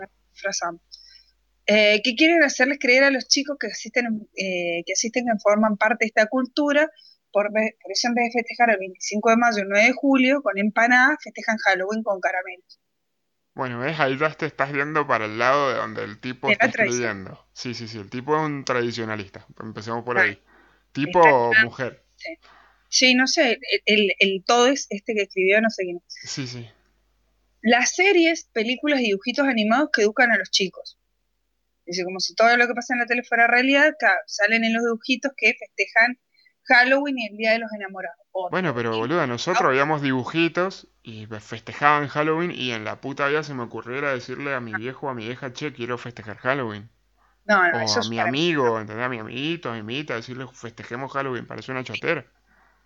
eh, 1.65 2.01
¿Qué 2.03 2.15
quieren 2.15 2.43
hacerles 2.43 2.79
creer 2.79 3.03
a 3.03 3.11
los 3.11 3.27
chicos 3.27 3.57
que 3.59 3.67
asisten, 3.67 4.27
eh, 4.35 4.83
que 4.85 4.93
asisten, 4.93 5.25
que 5.25 5.39
forman 5.43 5.77
parte 5.77 6.05
de 6.05 6.07
esta 6.07 6.27
cultura? 6.27 6.89
Por, 7.31 7.49
por, 7.51 7.91
eso 7.91 8.07
en 8.07 8.15
vez 8.15 8.25
de 8.25 8.39
festejar 8.39 8.71
el 8.71 8.77
25 8.77 9.29
de 9.29 9.37
mayo 9.37 9.57
y 9.57 9.61
el 9.61 9.69
9 9.69 9.85
de 9.85 9.93
julio 9.93 10.41
con 10.41 10.57
empanadas, 10.57 11.17
festejan 11.23 11.57
Halloween 11.57 12.03
con 12.03 12.19
caramelos. 12.19 12.80
Bueno, 13.61 13.77
ves, 13.77 13.99
ahí 13.99 14.17
ya 14.17 14.31
te 14.31 14.47
estás 14.47 14.71
viendo 14.71 15.05
para 15.05 15.25
el 15.25 15.37
lado 15.37 15.69
de 15.69 15.75
donde 15.75 16.03
el 16.03 16.19
tipo 16.19 16.49
está 16.49 16.65
escribiendo. 16.65 17.45
Sí, 17.53 17.75
sí, 17.75 17.87
sí, 17.87 17.99
el 17.99 18.09
tipo 18.09 18.35
es 18.35 18.41
un 18.41 18.65
tradicionalista. 18.65 19.45
Empecemos 19.61 20.03
por 20.03 20.17
ahí. 20.17 20.41
Tipo 20.91 21.51
mujer. 21.63 22.01
Sí. 22.89 23.13
no 23.13 23.27
sé, 23.27 23.59
el, 23.85 24.15
el, 24.17 24.43
todo 24.47 24.65
es 24.65 24.87
este 24.89 25.13
que 25.13 25.21
escribió, 25.21 25.61
no 25.61 25.69
sé 25.69 25.83
quién. 25.83 26.01
Sí, 26.07 26.47
sí. 26.47 26.67
Las 27.61 27.93
series, 27.93 28.45
películas 28.45 28.99
y 29.01 29.09
dibujitos 29.09 29.45
animados 29.45 29.91
que 29.93 30.01
educan 30.01 30.31
a 30.31 30.39
los 30.39 30.49
chicos. 30.49 30.97
Dice, 31.85 32.03
como 32.03 32.19
si 32.19 32.33
todo 32.33 32.57
lo 32.57 32.65
que 32.65 32.73
pasa 32.73 32.95
en 32.95 33.01
la 33.01 33.05
tele 33.05 33.21
fuera 33.21 33.45
realidad, 33.45 33.93
salen 34.25 34.63
en 34.63 34.73
los 34.73 34.83
dibujitos 34.85 35.33
que 35.37 35.53
festejan 35.53 36.19
Halloween 36.63 37.19
y 37.19 37.27
el 37.27 37.37
Día 37.37 37.51
de 37.51 37.59
los 37.59 37.71
Enamorados. 37.73 38.20
Bueno, 38.31 38.73
pero 38.73 38.97
boluda, 38.97 39.27
nosotros 39.27 39.69
veíamos 39.69 40.01
dibujitos 40.01 40.87
y 41.03 41.25
festejaban 41.25 42.07
Halloween 42.07 42.51
y 42.51 42.71
en 42.71 42.83
la 42.83 43.01
puta 43.01 43.27
vida 43.27 43.43
se 43.43 43.53
me 43.53 43.63
ocurriera 43.63 44.13
decirle 44.13 44.53
a 44.53 44.59
mi 44.59 44.73
viejo 44.73 45.07
o 45.07 45.09
a 45.09 45.13
mi 45.13 45.25
vieja, 45.25 45.53
che, 45.53 45.73
quiero 45.73 45.97
festejar 45.97 46.37
Halloween. 46.37 46.89
No, 47.45 47.57
no, 47.71 47.85
o 47.85 47.99
a 47.99 48.09
mi 48.09 48.19
amigo, 48.19 48.79
¿entendés? 48.79 49.05
A 49.05 49.09
mi 49.09 49.19
amiguito, 49.19 49.69
a 49.69 49.73
mi 49.73 49.79
amiguita, 49.79 50.15
decirle 50.15 50.45
festejemos 50.53 51.11
Halloween, 51.11 51.45
parece 51.45 51.71
una 51.71 51.83
chotera. 51.83 52.25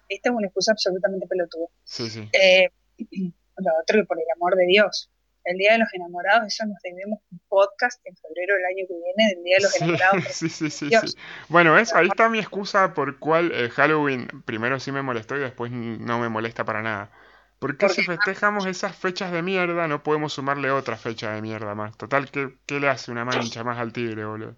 Esta 0.07 0.29
es 0.29 0.35
una 0.35 0.47
excusa 0.47 0.71
absolutamente 0.71 1.27
pelotuda. 1.27 1.67
Sí, 1.83 2.09
sí. 2.09 2.29
Eh, 2.31 2.69
lo 3.57 3.71
otro 3.81 4.05
por 4.05 4.17
el 4.17 4.25
amor 4.35 4.55
de 4.55 4.65
Dios, 4.65 5.11
el 5.45 5.57
Día 5.57 5.73
de 5.73 5.79
los 5.79 5.93
Enamorados, 5.93 6.47
eso 6.47 6.65
nos 6.65 6.77
debemos 6.81 7.19
un 7.31 7.39
podcast 7.47 8.01
en 8.05 8.15
febrero 8.17 8.55
del 8.55 8.65
año 8.65 8.85
que 8.87 8.93
viene 8.95 9.35
del 9.35 9.43
Día 9.43 9.55
de 9.57 9.63
los 9.63 9.81
Enamorados. 9.81 10.25
Sí, 10.31 10.49
sí, 10.49 10.69
sí, 10.69 10.89
sí. 10.89 11.17
Bueno, 11.49 11.77
eso, 11.77 11.95
ahí 11.97 12.07
está 12.07 12.29
mi 12.29 12.39
excusa 12.39 12.93
por 12.93 13.19
cual 13.19 13.51
eh, 13.53 13.69
Halloween 13.69 14.27
primero 14.45 14.79
sí 14.79 14.91
me 14.91 15.01
molestó 15.01 15.37
y 15.37 15.39
después 15.39 15.71
no 15.71 16.19
me 16.19 16.29
molesta 16.29 16.65
para 16.65 16.81
nada. 16.81 17.11
¿Por 17.59 17.77
qué 17.77 17.89
si 17.89 18.03
festejamos 18.03 18.65
esas 18.65 18.95
fechas 18.95 19.31
de 19.31 19.41
mierda 19.41 19.87
no 19.87 20.03
podemos 20.03 20.33
sumarle 20.33 20.71
otra 20.71 20.97
fecha 20.97 21.31
de 21.31 21.41
mierda 21.41 21.73
más? 21.73 21.95
Total, 21.95 22.29
¿qué, 22.29 22.57
qué 22.65 22.79
le 22.79 22.89
hace 22.89 23.11
una 23.11 23.23
mancha 23.23 23.63
más 23.63 23.77
al 23.77 23.93
tigre, 23.93 24.25
boludo? 24.25 24.55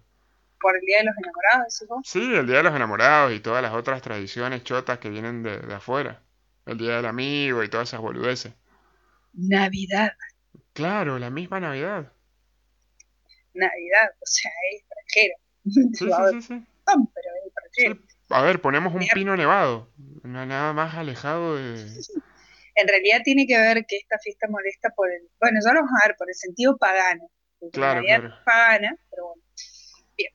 ¿Por 0.60 0.74
el 0.74 0.82
Día 0.82 0.98
de 0.98 1.04
los 1.04 1.14
Enamorados, 1.16 1.84
vos? 1.88 2.00
Sí, 2.04 2.34
el 2.34 2.46
Día 2.46 2.56
de 2.56 2.62
los 2.64 2.74
Enamorados 2.74 3.32
y 3.32 3.40
todas 3.40 3.62
las 3.62 3.72
otras 3.72 4.02
tradiciones 4.02 4.64
chotas 4.64 4.98
que 4.98 5.10
vienen 5.10 5.42
de, 5.42 5.58
de 5.58 5.74
afuera. 5.74 6.22
El 6.66 6.78
Día 6.78 6.96
del 6.96 7.06
Amigo 7.06 7.62
y 7.62 7.68
todas 7.68 7.88
esas 7.88 8.00
boludeces. 8.00 8.54
Navidad. 9.32 10.12
Claro, 10.78 11.18
la 11.18 11.28
misma 11.28 11.58
Navidad. 11.58 12.12
Navidad, 13.52 14.10
o 14.20 14.26
sea, 14.26 14.50
es 14.70 14.80
extranjero. 14.80 15.34
Sí, 15.70 15.82
sí, 15.92 16.06
sí, 16.40 16.66
pero. 17.76 17.98
A 18.30 18.42
ver, 18.42 18.60
ponemos 18.62 18.94
un 18.94 19.06
pino 19.12 19.36
nevado. 19.36 19.92
Nada 20.22 20.72
más 20.72 20.94
alejado 20.94 21.56
de 21.56 21.84
en 22.80 22.86
realidad 22.86 23.22
tiene 23.24 23.46
que 23.46 23.58
ver 23.58 23.84
que 23.86 23.96
esta 23.96 24.18
fiesta 24.18 24.46
molesta 24.48 24.90
por 24.90 25.12
el, 25.12 25.28
bueno, 25.40 25.58
ya 25.64 25.72
lo 25.72 25.80
vamos 25.80 25.92
a 26.00 26.06
ver, 26.06 26.16
por 26.16 26.28
el 26.28 26.34
sentido 26.34 26.76
pagano. 26.78 27.28
Claro, 27.72 28.02
claro. 28.02 28.32
pagana, 28.44 28.96
pero 29.10 29.26
bueno. 29.26 29.42
Bien. 30.16 30.32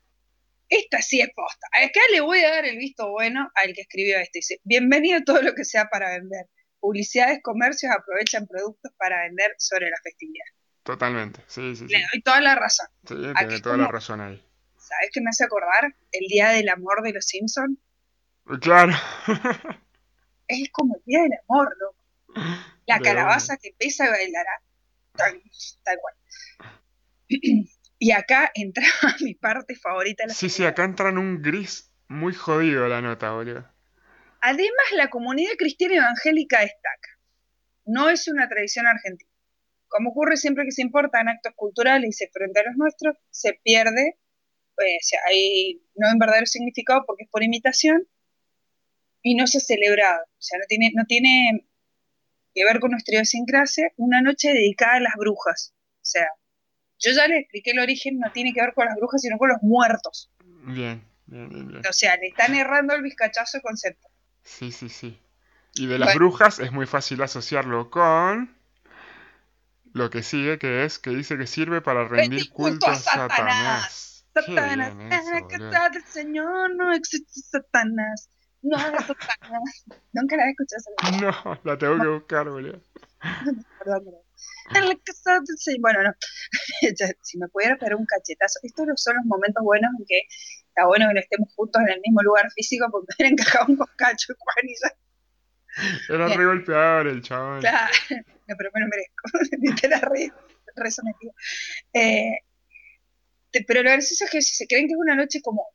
Esta 0.68 1.02
sí 1.02 1.22
es 1.22 1.30
posta. 1.34 1.68
Acá 1.72 2.02
le 2.12 2.20
voy 2.20 2.40
a 2.44 2.50
dar 2.50 2.66
el 2.66 2.78
visto 2.78 3.10
bueno 3.10 3.50
al 3.56 3.74
que 3.74 3.82
escribió 3.82 4.18
este. 4.18 4.40
Dice, 4.40 4.60
bienvenido 4.66 5.20
a 5.20 5.24
todo 5.24 5.42
lo 5.42 5.56
que 5.56 5.64
sea 5.64 5.86
para 5.86 6.10
vender. 6.10 6.48
Publicidades, 6.84 7.40
comercios 7.42 7.94
aprovechan 7.98 8.46
productos 8.46 8.92
para 8.98 9.22
vender 9.22 9.56
sobre 9.58 9.90
la 9.90 9.96
festividad. 10.04 10.44
Totalmente, 10.84 11.40
sí, 11.48 11.78
sí. 11.78 11.88
Le 11.88 12.00
doy 12.12 12.22
toda 12.22 12.42
la 12.42 12.56
razón. 12.56 12.88
Sí, 13.08 13.16
tiene 13.16 13.62
toda 13.62 13.78
la 13.78 13.88
razón 13.88 14.20
ahí. 14.20 14.46
¿Sabes 14.76 15.10
qué 15.14 15.22
me 15.22 15.30
hace 15.30 15.46
acordar? 15.46 15.96
El 16.12 16.28
Día 16.28 16.50
del 16.50 16.68
Amor 16.68 17.02
de 17.02 17.14
los 17.14 17.26
Simpsons. 17.26 17.80
Claro. 18.60 18.92
es 20.50 20.70
como 20.74 20.98
el 20.98 21.02
Día 21.06 21.22
del 21.22 21.32
Amor, 21.48 21.74
loco. 21.80 22.04
La 22.86 23.00
calabaza 23.00 23.56
que 23.56 23.74
pesa 23.80 24.10
bailará. 24.10 24.62
Tal, 25.14 25.42
tal 25.84 25.98
cual. 26.02 26.16
Y 27.98 28.12
acá 28.12 28.52
entra 28.56 28.84
mi 29.22 29.36
parte 29.36 29.76
favorita. 29.78 30.28
sí, 30.28 30.50
sí, 30.50 30.66
acá 30.66 30.84
entra 30.84 31.08
en 31.08 31.18
un 31.18 31.42
gris 31.42 31.94
muy 32.10 32.34
jodido 32.34 32.90
la 32.90 33.00
nota, 33.00 33.32
boludo. 33.32 33.73
Además, 34.46 34.86
la 34.98 35.10
comunidad 35.10 35.54
cristiana 35.58 35.96
evangélica 35.96 36.60
destaca. 36.60 37.10
No 37.86 38.10
es 38.10 38.28
una 38.28 38.50
tradición 38.50 38.86
argentina. 38.86 39.32
Como 39.88 40.10
ocurre 40.10 40.36
siempre 40.36 40.66
que 40.66 40.74
se 40.74 40.82
importan 40.82 41.30
actos 41.30 41.54
culturales 41.56 42.10
y 42.10 42.12
se 42.12 42.30
frente 42.30 42.60
a 42.60 42.64
los 42.64 42.76
nuestros, 42.76 43.16
se 43.30 43.54
pierde, 43.64 44.18
pues, 44.76 45.12
hay 45.30 45.82
no 45.96 46.10
en 46.12 46.20
verdadero 46.20 46.46
significado 46.46 47.06
porque 47.08 47.24
es 47.24 47.30
por 47.30 47.42
imitación 47.42 48.06
y 49.22 49.36
no 49.36 49.48
se 49.48 49.60
ha 49.60 49.62
celebrado. 49.62 50.26
O 50.26 50.42
sea, 50.42 50.60
no 50.60 50.66
tiene, 50.68 50.92
no 50.94 51.06
tiene 51.06 51.66
que 52.54 52.66
ver 52.66 52.82
con 52.82 52.92
nuestra 52.92 53.16
idiosincrasia, 53.16 53.94
una 53.96 54.22
noche 54.22 54.50
dedicada 54.50 54.96
a 54.96 55.00
las 55.00 55.14
brujas. 55.16 55.74
O 55.96 56.06
sea, 56.06 56.28
yo 57.00 57.12
ya 57.14 57.30
le 57.30 57.38
expliqué 57.38 57.72
el 57.72 57.80
origen, 57.80 58.20
no 58.20 58.30
tiene 58.34 58.52
que 58.52 58.60
ver 58.60 58.74
con 58.74 58.88
las 58.88 58.98
brujas, 58.98 59.22
sino 59.22 59.38
con 59.38 59.48
los 59.48 59.62
muertos. 59.62 60.30
Bien, 60.66 61.02
bien, 61.28 61.48
bien. 61.48 61.82
O 61.90 61.94
sea, 61.94 62.18
le 62.18 62.28
están 62.28 62.56
errando 62.56 62.94
el 62.94 63.04
bizcachazo 63.04 63.62
concepto. 63.62 64.10
Sí, 64.44 64.72
sí, 64.72 64.90
sí. 64.90 65.20
Y 65.76 65.88
de 65.88 65.98
las 65.98 66.14
brujas 66.16 66.60
es 66.60 66.72
muy 66.72 66.86
fácil 66.86 67.22
asociarlo 67.22 67.90
con 67.90 68.56
lo 69.94 70.10
que 70.10 70.24
sigue, 70.24 70.60
que 70.60 70.86
es 70.86 71.00
que 71.00 71.12
dice 71.12 71.38
que 71.38 71.48
sirve 71.48 71.82
para 71.82 72.08
rendir 72.08 72.50
culto, 72.50 72.88
a 72.88 72.96
Satanás. 72.96 74.26
Satanás, 74.34 74.94
Satanás, 75.50 75.96
el 75.96 76.04
Señor, 76.04 76.76
no 76.76 76.94
existe 76.94 77.42
Satanás. 77.42 78.30
No, 78.64 78.78
Nunca 80.14 80.38
la 80.38 80.48
he 80.48 80.52
escuchado. 80.52 80.84
No, 81.22 81.60
la 81.64 81.78
tengo 81.78 82.00
que 82.00 82.08
buscar, 82.08 82.50
boludo. 82.50 82.82
Perdón, 83.80 84.06
En 84.74 84.88
la 84.88 84.96
casa 85.04 85.42
Bueno, 85.80 86.04
no. 86.04 86.12
si 87.22 87.38
me 87.38 87.48
pudiera 87.50 87.78
pegar 87.78 87.96
un 87.96 88.06
cachetazo. 88.06 88.60
Estos 88.64 88.88
son 88.96 89.18
los 89.18 89.26
momentos 89.26 89.64
buenos 89.64 89.92
en 90.00 90.06
que 90.08 90.22
está 90.76 90.88
bueno 90.88 91.08
que 91.08 91.14
no 91.14 91.20
estemos 91.20 91.54
juntos 91.56 91.82
en 91.84 91.94
el 91.94 92.02
mismo 92.02 92.22
lugar 92.24 92.52
físico 92.52 92.88
porque 92.92 93.08
me 93.08 93.16
hubiera 93.16 93.32
encajado 93.34 93.66
un 93.68 93.78
cacho 93.96 94.34
Juan 94.38 94.66
y 94.68 94.74
ya. 94.82 94.98
Era 96.10 96.28
re 96.28 96.46
golpeador 96.46 97.08
el 97.08 97.22
chaval. 97.22 97.60
Claro, 97.62 97.94
no, 98.48 98.56
pero 98.58 98.70
me 98.74 98.82
lo 98.82 98.88
merezco. 98.88 99.78
Era 99.88 100.00
re, 100.00 100.32
re 100.76 100.92
sometido. 100.92 101.34
Eh, 101.94 102.38
pero 103.68 103.84
lo 103.84 103.92
gracioso 103.92 104.26
es 104.26 104.32
que 104.32 104.42
si 104.42 104.56
se 104.56 104.68
creen 104.68 104.88
que 104.88 104.94
es 104.94 105.00
una 105.00 105.16
noche 105.16 105.42
como 105.42 105.68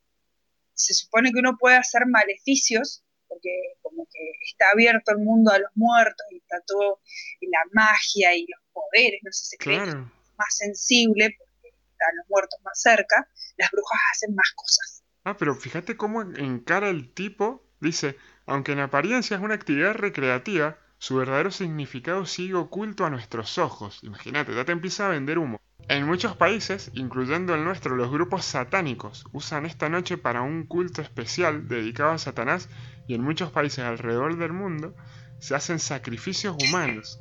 se 0.74 0.94
supone 0.94 1.32
que 1.32 1.38
uno 1.38 1.56
puede 1.58 1.76
hacer 1.76 2.06
maleficios, 2.06 3.04
porque 3.28 3.50
como 3.82 4.04
que 4.06 4.32
está 4.48 4.70
abierto 4.70 5.12
el 5.12 5.18
mundo 5.18 5.52
a 5.52 5.58
los 5.58 5.70
muertos 5.74 6.26
y 6.30 6.38
está 6.38 6.60
todo 6.66 7.00
la 7.40 7.60
magia 7.72 8.34
y 8.36 8.46
los 8.48 8.60
poderes, 8.72 9.20
no 9.22 9.32
sé, 9.32 9.44
se 9.44 9.56
cree 9.56 9.78
más 9.78 10.56
sensible 10.56 11.34
porque 11.36 11.68
están 11.68 12.16
los 12.16 12.28
muertos 12.28 12.60
más 12.62 12.80
cerca, 12.80 13.28
las 13.58 13.70
brujas 13.70 14.00
hacen 14.12 14.34
más 14.34 14.52
cosas. 14.54 15.02
Ah, 15.24 15.36
pero 15.36 15.54
fíjate 15.54 15.96
cómo 15.96 16.22
encara 16.22 16.88
el 16.88 17.12
tipo, 17.12 17.66
dice, 17.80 18.16
Aunque 18.46 18.72
en 18.72 18.80
apariencia 18.80 19.36
es 19.36 19.42
una 19.42 19.54
actividad 19.54 19.94
recreativa, 19.94 20.78
su 20.98 21.16
verdadero 21.16 21.50
significado 21.50 22.24
sigue 22.26 22.54
oculto 22.54 23.04
a 23.04 23.10
nuestros 23.10 23.58
ojos. 23.58 24.00
Imagínate, 24.02 24.54
ya 24.54 24.64
te 24.64 24.72
empieza 24.72 25.06
a 25.06 25.10
vender 25.10 25.38
humo. 25.38 25.60
En 25.88 26.06
muchos 26.06 26.36
países, 26.36 26.90
incluyendo 26.94 27.54
el 27.54 27.64
nuestro, 27.64 27.94
los 27.94 28.10
grupos 28.10 28.44
satánicos 28.44 29.24
usan 29.32 29.64
esta 29.64 29.88
noche 29.88 30.18
para 30.18 30.42
un 30.42 30.66
culto 30.66 31.02
especial 31.02 31.68
dedicado 31.68 32.10
a 32.10 32.18
Satanás 32.18 32.68
y 33.06 33.14
en 33.14 33.22
muchos 33.22 33.50
países 33.52 33.84
alrededor 33.84 34.36
del 34.38 34.52
mundo 34.52 34.94
se 35.38 35.54
hacen 35.54 35.78
sacrificios 35.78 36.56
humanos. 36.62 37.20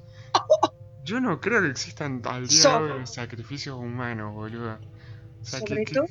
Yo 1.04 1.22
no 1.22 1.40
creo 1.40 1.62
que 1.62 1.70
existan 1.70 2.22
al 2.26 2.48
día 2.48 2.80
de 2.80 2.92
hoy 2.92 3.08
sacrificios 3.08 3.78
humanos, 3.78 4.34
boludo. 4.34 4.80
Sobre 5.44 5.86
todo 5.86 6.06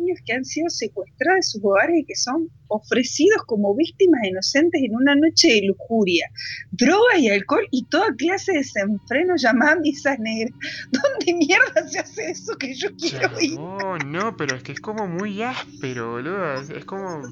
niños 0.00 0.18
que 0.24 0.32
han 0.32 0.44
sido 0.44 0.68
secuestrados 0.68 1.38
de 1.38 1.42
sus 1.42 1.64
hogares 1.64 1.96
y 1.98 2.04
que 2.04 2.16
son 2.16 2.48
ofrecidos 2.68 3.42
como 3.46 3.74
víctimas 3.74 4.20
inocentes 4.24 4.80
en 4.82 4.94
una 4.94 5.14
noche 5.14 5.48
de 5.48 5.62
lujuria, 5.66 6.26
drogas 6.70 7.18
y 7.18 7.28
alcohol 7.28 7.66
y 7.70 7.86
toda 7.86 8.14
clase 8.16 8.52
de 8.52 8.58
desenfreno 8.58 9.34
llamada 9.36 9.76
misas 9.76 10.18
negras. 10.18 10.52
¿Dónde 10.90 11.34
mierda 11.34 11.88
se 11.88 11.98
hace 11.98 12.30
eso 12.30 12.56
que 12.56 12.74
yo 12.74 12.88
quiero 12.96 13.40
ir? 13.40 13.58
No, 13.58 13.98
no, 13.98 14.36
pero 14.36 14.56
es 14.56 14.62
que 14.62 14.72
es 14.72 14.80
como 14.80 15.06
muy 15.06 15.42
áspero, 15.42 16.12
boludo. 16.12 16.54
Es 16.54 16.84
como. 16.84 17.22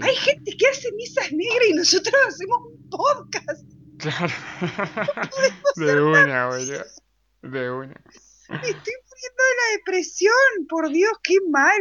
Hay 0.00 0.14
gente 0.16 0.56
que 0.56 0.66
hace 0.66 0.92
misas 0.92 1.32
negras 1.32 1.68
y 1.70 1.74
nosotros 1.74 2.14
hacemos 2.28 2.58
un 2.66 2.90
podcast. 2.90 3.64
Claro. 3.98 4.34
de 5.76 6.02
una, 6.02 6.48
boludo. 6.48 6.84
De 7.42 7.70
una. 7.70 8.00
Estoy 8.48 8.94
muriendo 9.16 9.42
de 9.42 9.56
la 9.56 9.76
depresión, 9.76 10.66
por 10.68 10.90
Dios, 10.90 11.12
qué 11.22 11.36
mal. 11.50 11.80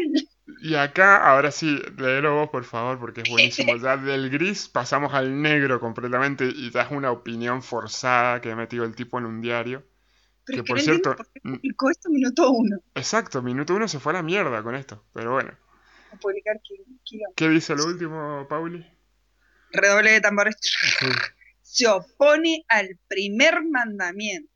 Y 0.61 0.75
acá, 0.75 1.17
ahora 1.17 1.51
sí, 1.51 1.81
léelo 1.97 2.35
vos, 2.35 2.49
por 2.49 2.63
favor, 2.63 2.99
porque 2.99 3.21
es 3.21 3.29
buenísimo. 3.29 3.75
Ya 3.77 3.97
del 3.97 4.29
gris 4.29 4.67
pasamos 4.69 5.13
al 5.13 5.41
negro 5.41 5.79
completamente 5.79 6.45
y 6.45 6.71
ya 6.71 6.83
es 6.83 6.91
una 6.91 7.11
opinión 7.11 7.61
forzada 7.63 8.41
que 8.41 8.51
ha 8.51 8.55
metido 8.55 8.85
el 8.85 8.95
tipo 8.95 9.17
en 9.17 9.25
un 9.25 9.41
diario. 9.41 9.83
Pero 10.45 10.63
que, 10.63 10.69
por 10.69 10.79
cierto. 10.79 11.15
Por 11.15 11.27
publicó 11.41 11.89
esto 11.89 12.09
minuto 12.09 12.51
uno. 12.51 12.77
Exacto, 12.93 13.41
minuto 13.41 13.73
uno 13.73 13.87
se 13.87 13.99
fue 13.99 14.13
a 14.13 14.17
la 14.17 14.23
mierda 14.23 14.61
con 14.61 14.75
esto, 14.75 15.03
pero 15.13 15.33
bueno. 15.33 15.51
A 16.11 16.17
publicar 16.17 16.59
¿Qué 17.35 17.49
dice 17.49 17.75
lo 17.75 17.85
último, 17.85 18.45
Pauli? 18.47 18.85
Redoble 19.71 20.11
de 20.11 20.21
tambores. 20.21 20.55
Se 21.63 21.87
opone 21.87 22.63
al 22.69 22.99
primer 23.07 23.63
mandamiento. 23.63 24.51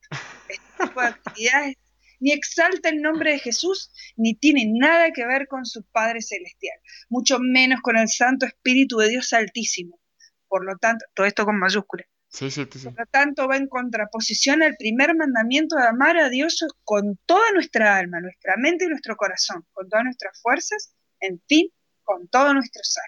Este 0.48 0.86
tipo 0.86 1.02
de 1.02 1.08
actividades 1.08 1.78
ni 2.20 2.32
exalta 2.32 2.90
el 2.90 3.02
nombre 3.02 3.32
de 3.32 3.40
Jesús, 3.40 3.92
ni 4.16 4.36
tiene 4.36 4.66
nada 4.68 5.12
que 5.12 5.26
ver 5.26 5.48
con 5.48 5.66
su 5.66 5.84
Padre 5.84 6.22
Celestial, 6.22 6.78
mucho 7.10 7.40
menos 7.40 7.82
con 7.82 7.98
el 7.98 8.08
Santo 8.08 8.46
Espíritu 8.46 8.98
de 8.98 9.10
Dios 9.10 9.34
Altísimo. 9.34 10.00
Por 10.48 10.66
lo 10.66 10.78
tanto, 10.78 11.06
todo 11.14 11.28
esto 11.28 11.46
con 11.46 11.60
mayúsculas. 11.60 12.08
Sí, 12.28 12.52
sí, 12.52 12.68
sí. 12.72 12.86
Por 12.86 13.00
lo 13.00 13.06
tanto, 13.08 13.48
va 13.48 13.58
en 13.58 13.68
contraposición 13.68 14.62
al 14.62 14.76
primer 14.78 15.16
mandamiento 15.16 15.76
de 15.76 15.88
amar 15.88 16.18
a 16.18 16.30
Dios 16.30 16.64
con 16.84 17.18
toda 17.26 17.52
nuestra 17.54 17.98
alma, 17.98 18.22
nuestra 18.22 18.56
mente 18.58 18.86
y 18.86 18.88
nuestro 18.88 19.16
corazón, 19.16 19.66
con 19.72 19.90
todas 19.90 20.06
nuestras 20.06 20.40
fuerzas, 20.42 20.94
en 21.20 21.42
fin, 21.48 21.72
con 22.04 22.28
todo 22.28 22.54
nuestro 22.54 22.84
ser. 22.84 23.04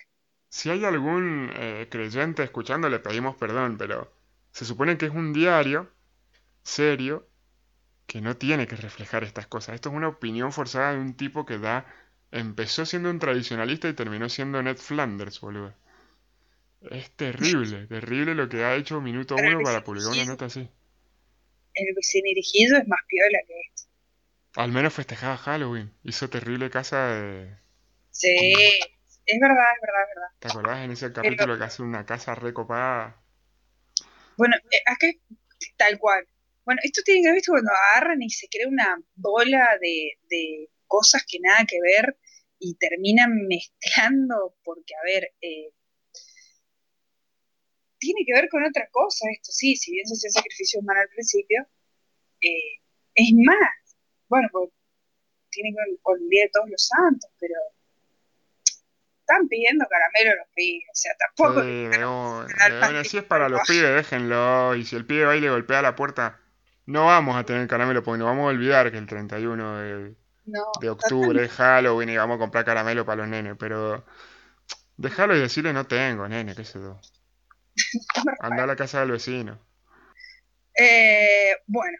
Si 0.49 0.69
hay 0.69 0.83
algún 0.85 1.49
eh, 1.55 1.87
creyente 1.89 2.43
escuchando, 2.43 2.89
le 2.89 2.99
pedimos 2.99 3.35
perdón, 3.37 3.77
pero 3.77 4.11
se 4.51 4.65
supone 4.65 4.97
que 4.97 5.05
es 5.05 5.11
un 5.11 5.33
diario 5.33 5.91
serio 6.63 7.30
que 8.11 8.19
no 8.19 8.35
tiene 8.35 8.67
que 8.67 8.75
reflejar 8.75 9.23
estas 9.23 9.47
cosas. 9.47 9.75
Esto 9.75 9.87
es 9.87 9.95
una 9.95 10.09
opinión 10.09 10.51
forzada 10.51 10.91
de 10.91 10.99
un 10.99 11.15
tipo 11.15 11.45
que 11.45 11.57
da. 11.57 11.85
Empezó 12.29 12.85
siendo 12.85 13.09
un 13.09 13.19
tradicionalista 13.19 13.87
y 13.87 13.93
terminó 13.93 14.27
siendo 14.27 14.61
Ned 14.61 14.75
Flanders, 14.75 15.39
boludo. 15.39 15.73
Es 16.89 17.09
terrible, 17.11 17.87
terrible 17.87 18.35
lo 18.35 18.49
que 18.49 18.65
ha 18.65 18.75
hecho 18.75 18.99
Minuto 18.99 19.37
Uno 19.37 19.61
para 19.63 19.85
publicar 19.85 20.11
una 20.11 20.25
nota 20.25 20.45
así. 20.47 20.69
El 21.73 21.95
vecino 21.95 22.25
dirigido 22.25 22.77
es 22.79 22.85
más 22.85 22.99
piola 23.07 23.39
que 23.47 23.53
esto. 23.61 23.89
Al 24.55 24.73
menos 24.73 24.93
festejaba 24.93 25.37
Halloween. 25.37 25.93
Hizo 26.03 26.29
terrible 26.29 26.69
casa 26.69 27.15
de. 27.15 27.55
Sí, 28.09 28.53
es 29.25 29.39
verdad, 29.39 29.67
es 29.73 29.81
verdad, 29.81 30.03
es 30.03 30.15
verdad. 30.15 30.29
¿Te 30.37 30.47
acordás 30.49 30.83
en 30.83 30.91
ese 30.91 31.13
capítulo 31.13 31.57
que 31.57 31.63
hace 31.63 31.81
una 31.81 32.05
casa 32.05 32.35
recopada? 32.35 33.21
Bueno, 34.35 34.57
eh, 34.69 34.83
acá 34.85 35.07
tal 35.77 35.97
cual. 35.97 36.27
Bueno, 36.65 36.81
esto 36.83 37.01
tiene 37.03 37.23
que 37.23 37.31
ver 37.31 37.41
cuando 37.45 37.71
agarran 37.71 38.21
y 38.21 38.29
se 38.29 38.47
crea 38.47 38.67
una 38.67 39.01
bola 39.15 39.77
de, 39.81 40.69
cosas 40.87 41.23
que 41.27 41.39
nada 41.39 41.65
que 41.65 41.79
ver 41.81 42.17
y 42.59 42.75
terminan 42.75 43.47
mezclando 43.47 44.55
porque, 44.63 44.93
a 44.93 45.03
ver, 45.05 45.33
eh, 45.41 45.73
tiene 47.97 48.21
que 48.25 48.33
ver 48.33 48.49
con 48.49 48.63
otra 48.65 48.89
cosa 48.91 49.25
esto, 49.31 49.51
sí, 49.51 49.75
si 49.75 49.93
bien 49.93 50.05
se 50.05 50.15
hacía 50.15 50.41
sacrificio 50.41 50.79
humano 50.79 50.99
al 51.01 51.09
principio, 51.09 51.65
eh, 52.41 52.81
es 53.15 53.29
más, 53.45 53.95
bueno, 54.27 54.49
tiene 55.49 55.69
que 55.71 55.89
ver 55.89 55.99
con 56.01 56.19
el 56.19 56.27
Día 56.29 56.43
de 56.43 56.49
Todos 56.49 56.69
los 56.69 56.85
Santos, 56.85 57.31
pero 57.39 57.55
están 59.19 59.47
pidiendo 59.47 59.85
caramelo 59.87 60.35
los 60.35 60.47
pibes, 60.53 60.89
o 60.91 60.95
sea, 60.95 61.11
tampoco... 61.17 61.61
Sí, 61.63 63.09
si 63.09 63.17
es 63.17 63.23
para 63.23 63.47
los 63.47 63.61
pibes, 63.67 63.95
déjenlo, 63.95 64.75
y 64.75 64.83
si 64.83 64.95
el 64.95 65.05
pibe 65.05 65.25
va 65.25 65.37
y 65.37 65.41
le 65.41 65.49
golpea 65.49 65.81
la 65.81 65.95
puerta, 65.95 66.40
no 66.85 67.05
vamos 67.05 67.35
a 67.35 67.45
tener 67.45 67.67
caramelo 67.67 68.03
porque 68.03 68.19
nos 68.19 68.27
vamos 68.27 68.43
a 68.43 68.47
olvidar 68.47 68.91
que 68.91 68.97
el 68.97 69.07
31 69.07 69.77
de, 69.77 70.15
de 70.81 70.89
octubre 70.89 71.43
es 71.43 71.51
Halloween 71.51 72.09
y 72.09 72.17
vamos 72.17 72.35
a 72.35 72.39
comprar 72.39 72.65
caramelo 72.65 73.05
para 73.05 73.17
los 73.17 73.27
nenes, 73.27 73.55
pero 73.59 74.05
déjalo 74.97 75.35
y 75.35 75.39
decirle 75.39 75.73
no 75.73 75.87
tengo, 75.87 76.27
nene, 76.27 76.55
qué 76.55 76.65
sé 76.65 76.79
yo. 76.79 76.99
Anda 78.39 78.63
a 78.63 78.67
la 78.67 78.75
casa 78.75 79.01
del 79.01 79.11
vecino. 79.11 79.59
Eh, 80.77 81.55
bueno, 81.67 81.97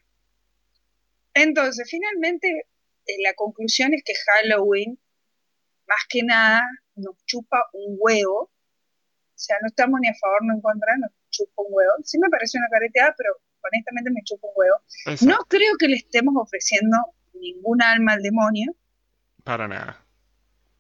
entonces 1.33 1.87
finalmente 1.89 2.65
eh, 3.05 3.15
la 3.23 3.33
conclusión 3.33 3.93
es 3.93 4.03
que 4.03 4.13
Halloween, 4.15 4.99
más 5.87 6.05
que 6.09 6.23
nada, 6.23 6.61
nos 6.95 7.15
chupa 7.25 7.63
un 7.73 7.95
huevo. 7.99 8.43
O 8.43 9.43
sea, 9.43 9.57
no 9.61 9.67
estamos 9.67 9.99
ni 9.99 10.07
a 10.07 10.13
favor 10.19 10.43
ni 10.43 10.53
en 10.55 10.61
contra, 10.61 10.97
nos 10.97 11.11
chupa 11.29 11.63
un 11.63 11.67
huevo. 11.69 11.93
Sí 12.03 12.19
me 12.19 12.29
parece 12.29 12.57
una 12.57 12.69
careteada, 12.69 13.15
pero 13.17 13.33
honestamente 13.63 14.11
me 14.11 14.21
chupo 14.23 14.47
un 14.47 14.53
huevo. 14.55 14.81
No 15.21 15.45
creo 15.47 15.75
que 15.77 15.87
le 15.87 15.97
estemos 15.97 16.33
ofreciendo 16.37 16.97
ningún 17.33 17.81
alma 17.81 18.13
al 18.13 18.21
demonio. 18.21 18.73
Para 19.43 19.67
nada. 19.67 20.05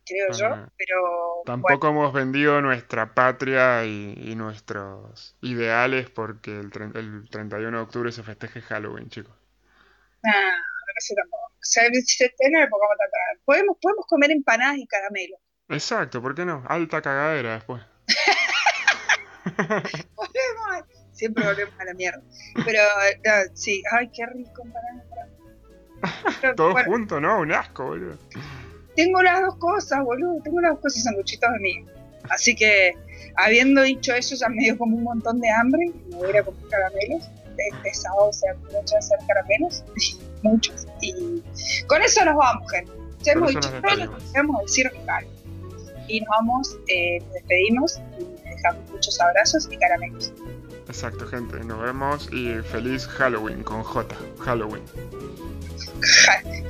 Creo 0.05 0.31
yo, 0.31 0.67
pero... 0.77 1.43
Tampoco 1.45 1.89
hemos 1.89 2.13
vendido 2.13 2.61
nuestra 2.61 3.13
patria 3.13 3.85
y, 3.85 4.35
nuestros 4.35 5.35
ideales 5.41 6.09
porque 6.09 6.59
el, 6.59 6.71
el, 6.95 7.29
31 7.29 7.77
de 7.77 7.83
octubre 7.83 8.11
se 8.11 8.23
festeje 8.23 8.61
Halloween, 8.61 9.09
chicos. 9.09 9.33
No, 10.23 10.31
no 10.31 10.93
sé 10.97 11.15
tampoco. 11.15 11.43
O 11.45 11.63
sea, 11.63 11.83
podemos, 13.45 13.77
podemos 13.81 14.05
comer 14.07 14.31
empanadas 14.31 14.77
y 14.77 14.87
caramelo. 14.87 15.37
Exacto, 15.69 16.21
¿por 16.21 16.35
qué 16.35 16.45
no? 16.45 16.63
Alta 16.67 17.01
cagadera 17.01 17.53
después. 17.53 17.81
podemos 20.15 21.00
siempre 21.21 21.45
volvemos 21.45 21.79
a 21.79 21.85
la 21.85 21.93
mierda. 21.93 22.21
Pero 22.65 22.81
sí, 23.53 23.83
ay, 23.91 24.09
qué 24.09 24.25
rico 24.25 24.63
para 24.73 26.55
Todo 26.55 26.73
junto, 26.83 27.21
¿no? 27.21 27.41
Un 27.41 27.51
asco, 27.51 27.85
boludo. 27.85 28.17
Tengo 28.95 29.21
las 29.21 29.41
dos 29.41 29.55
cosas, 29.57 30.03
boludo. 30.03 30.41
Tengo 30.43 30.59
las 30.61 30.71
dos 30.71 30.81
cosas 30.81 31.03
sanguchitos 31.03 31.51
de 31.53 31.59
mí. 31.59 31.85
Así 32.29 32.55
que, 32.55 32.95
habiendo 33.35 33.83
dicho 33.83 34.13
eso, 34.15 34.35
ya 34.35 34.49
me 34.49 34.63
dio 34.63 34.77
como 34.79 34.97
un 34.97 35.03
montón 35.03 35.39
de 35.39 35.49
hambre. 35.51 35.91
Me 36.09 36.15
voy 36.15 36.27
a 36.27 36.29
ir 36.31 36.37
a 36.37 36.43
comprar 36.43 36.69
caramelos. 36.71 37.29
Este 37.55 37.93
sábado 37.93 38.33
se 38.33 38.49
aprovecha 38.49 38.95
de 38.95 38.97
hacer 38.97 39.19
caramelos. 39.27 39.83
Muchos. 40.41 40.87
Y 41.01 41.43
con 41.85 42.01
eso 42.01 42.25
nos 42.25 42.35
vamos, 42.35 42.71
gente. 42.71 42.91
Ya 43.21 43.33
hemos 43.33 43.49
dicho 43.49 43.69
todo 43.69 43.95
lo 43.95 44.17
que 44.17 44.23
queremos 44.33 44.61
decir 44.63 44.87
acá. 44.87 45.23
Y 46.07 46.19
nos 46.21 46.29
vamos, 46.29 46.79
eh, 46.87 47.19
nos 47.19 47.33
despedimos 47.33 48.01
y 48.19 48.49
dejamos 48.49 48.89
muchos 48.89 49.21
abrazos 49.21 49.69
y 49.71 49.77
caramelos. 49.77 50.33
Exacto, 50.87 51.25
gente. 51.27 51.59
Nos 51.63 51.81
vemos 51.81 52.29
y 52.31 52.61
feliz 52.61 53.07
Halloween 53.07 53.63
con 53.63 53.83
J. 53.83 54.15
Halloween. 54.39 54.83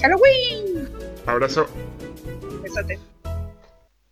Halloween. 0.02 0.90
Abrazo. 1.26 1.68
Besote. 2.62 3.11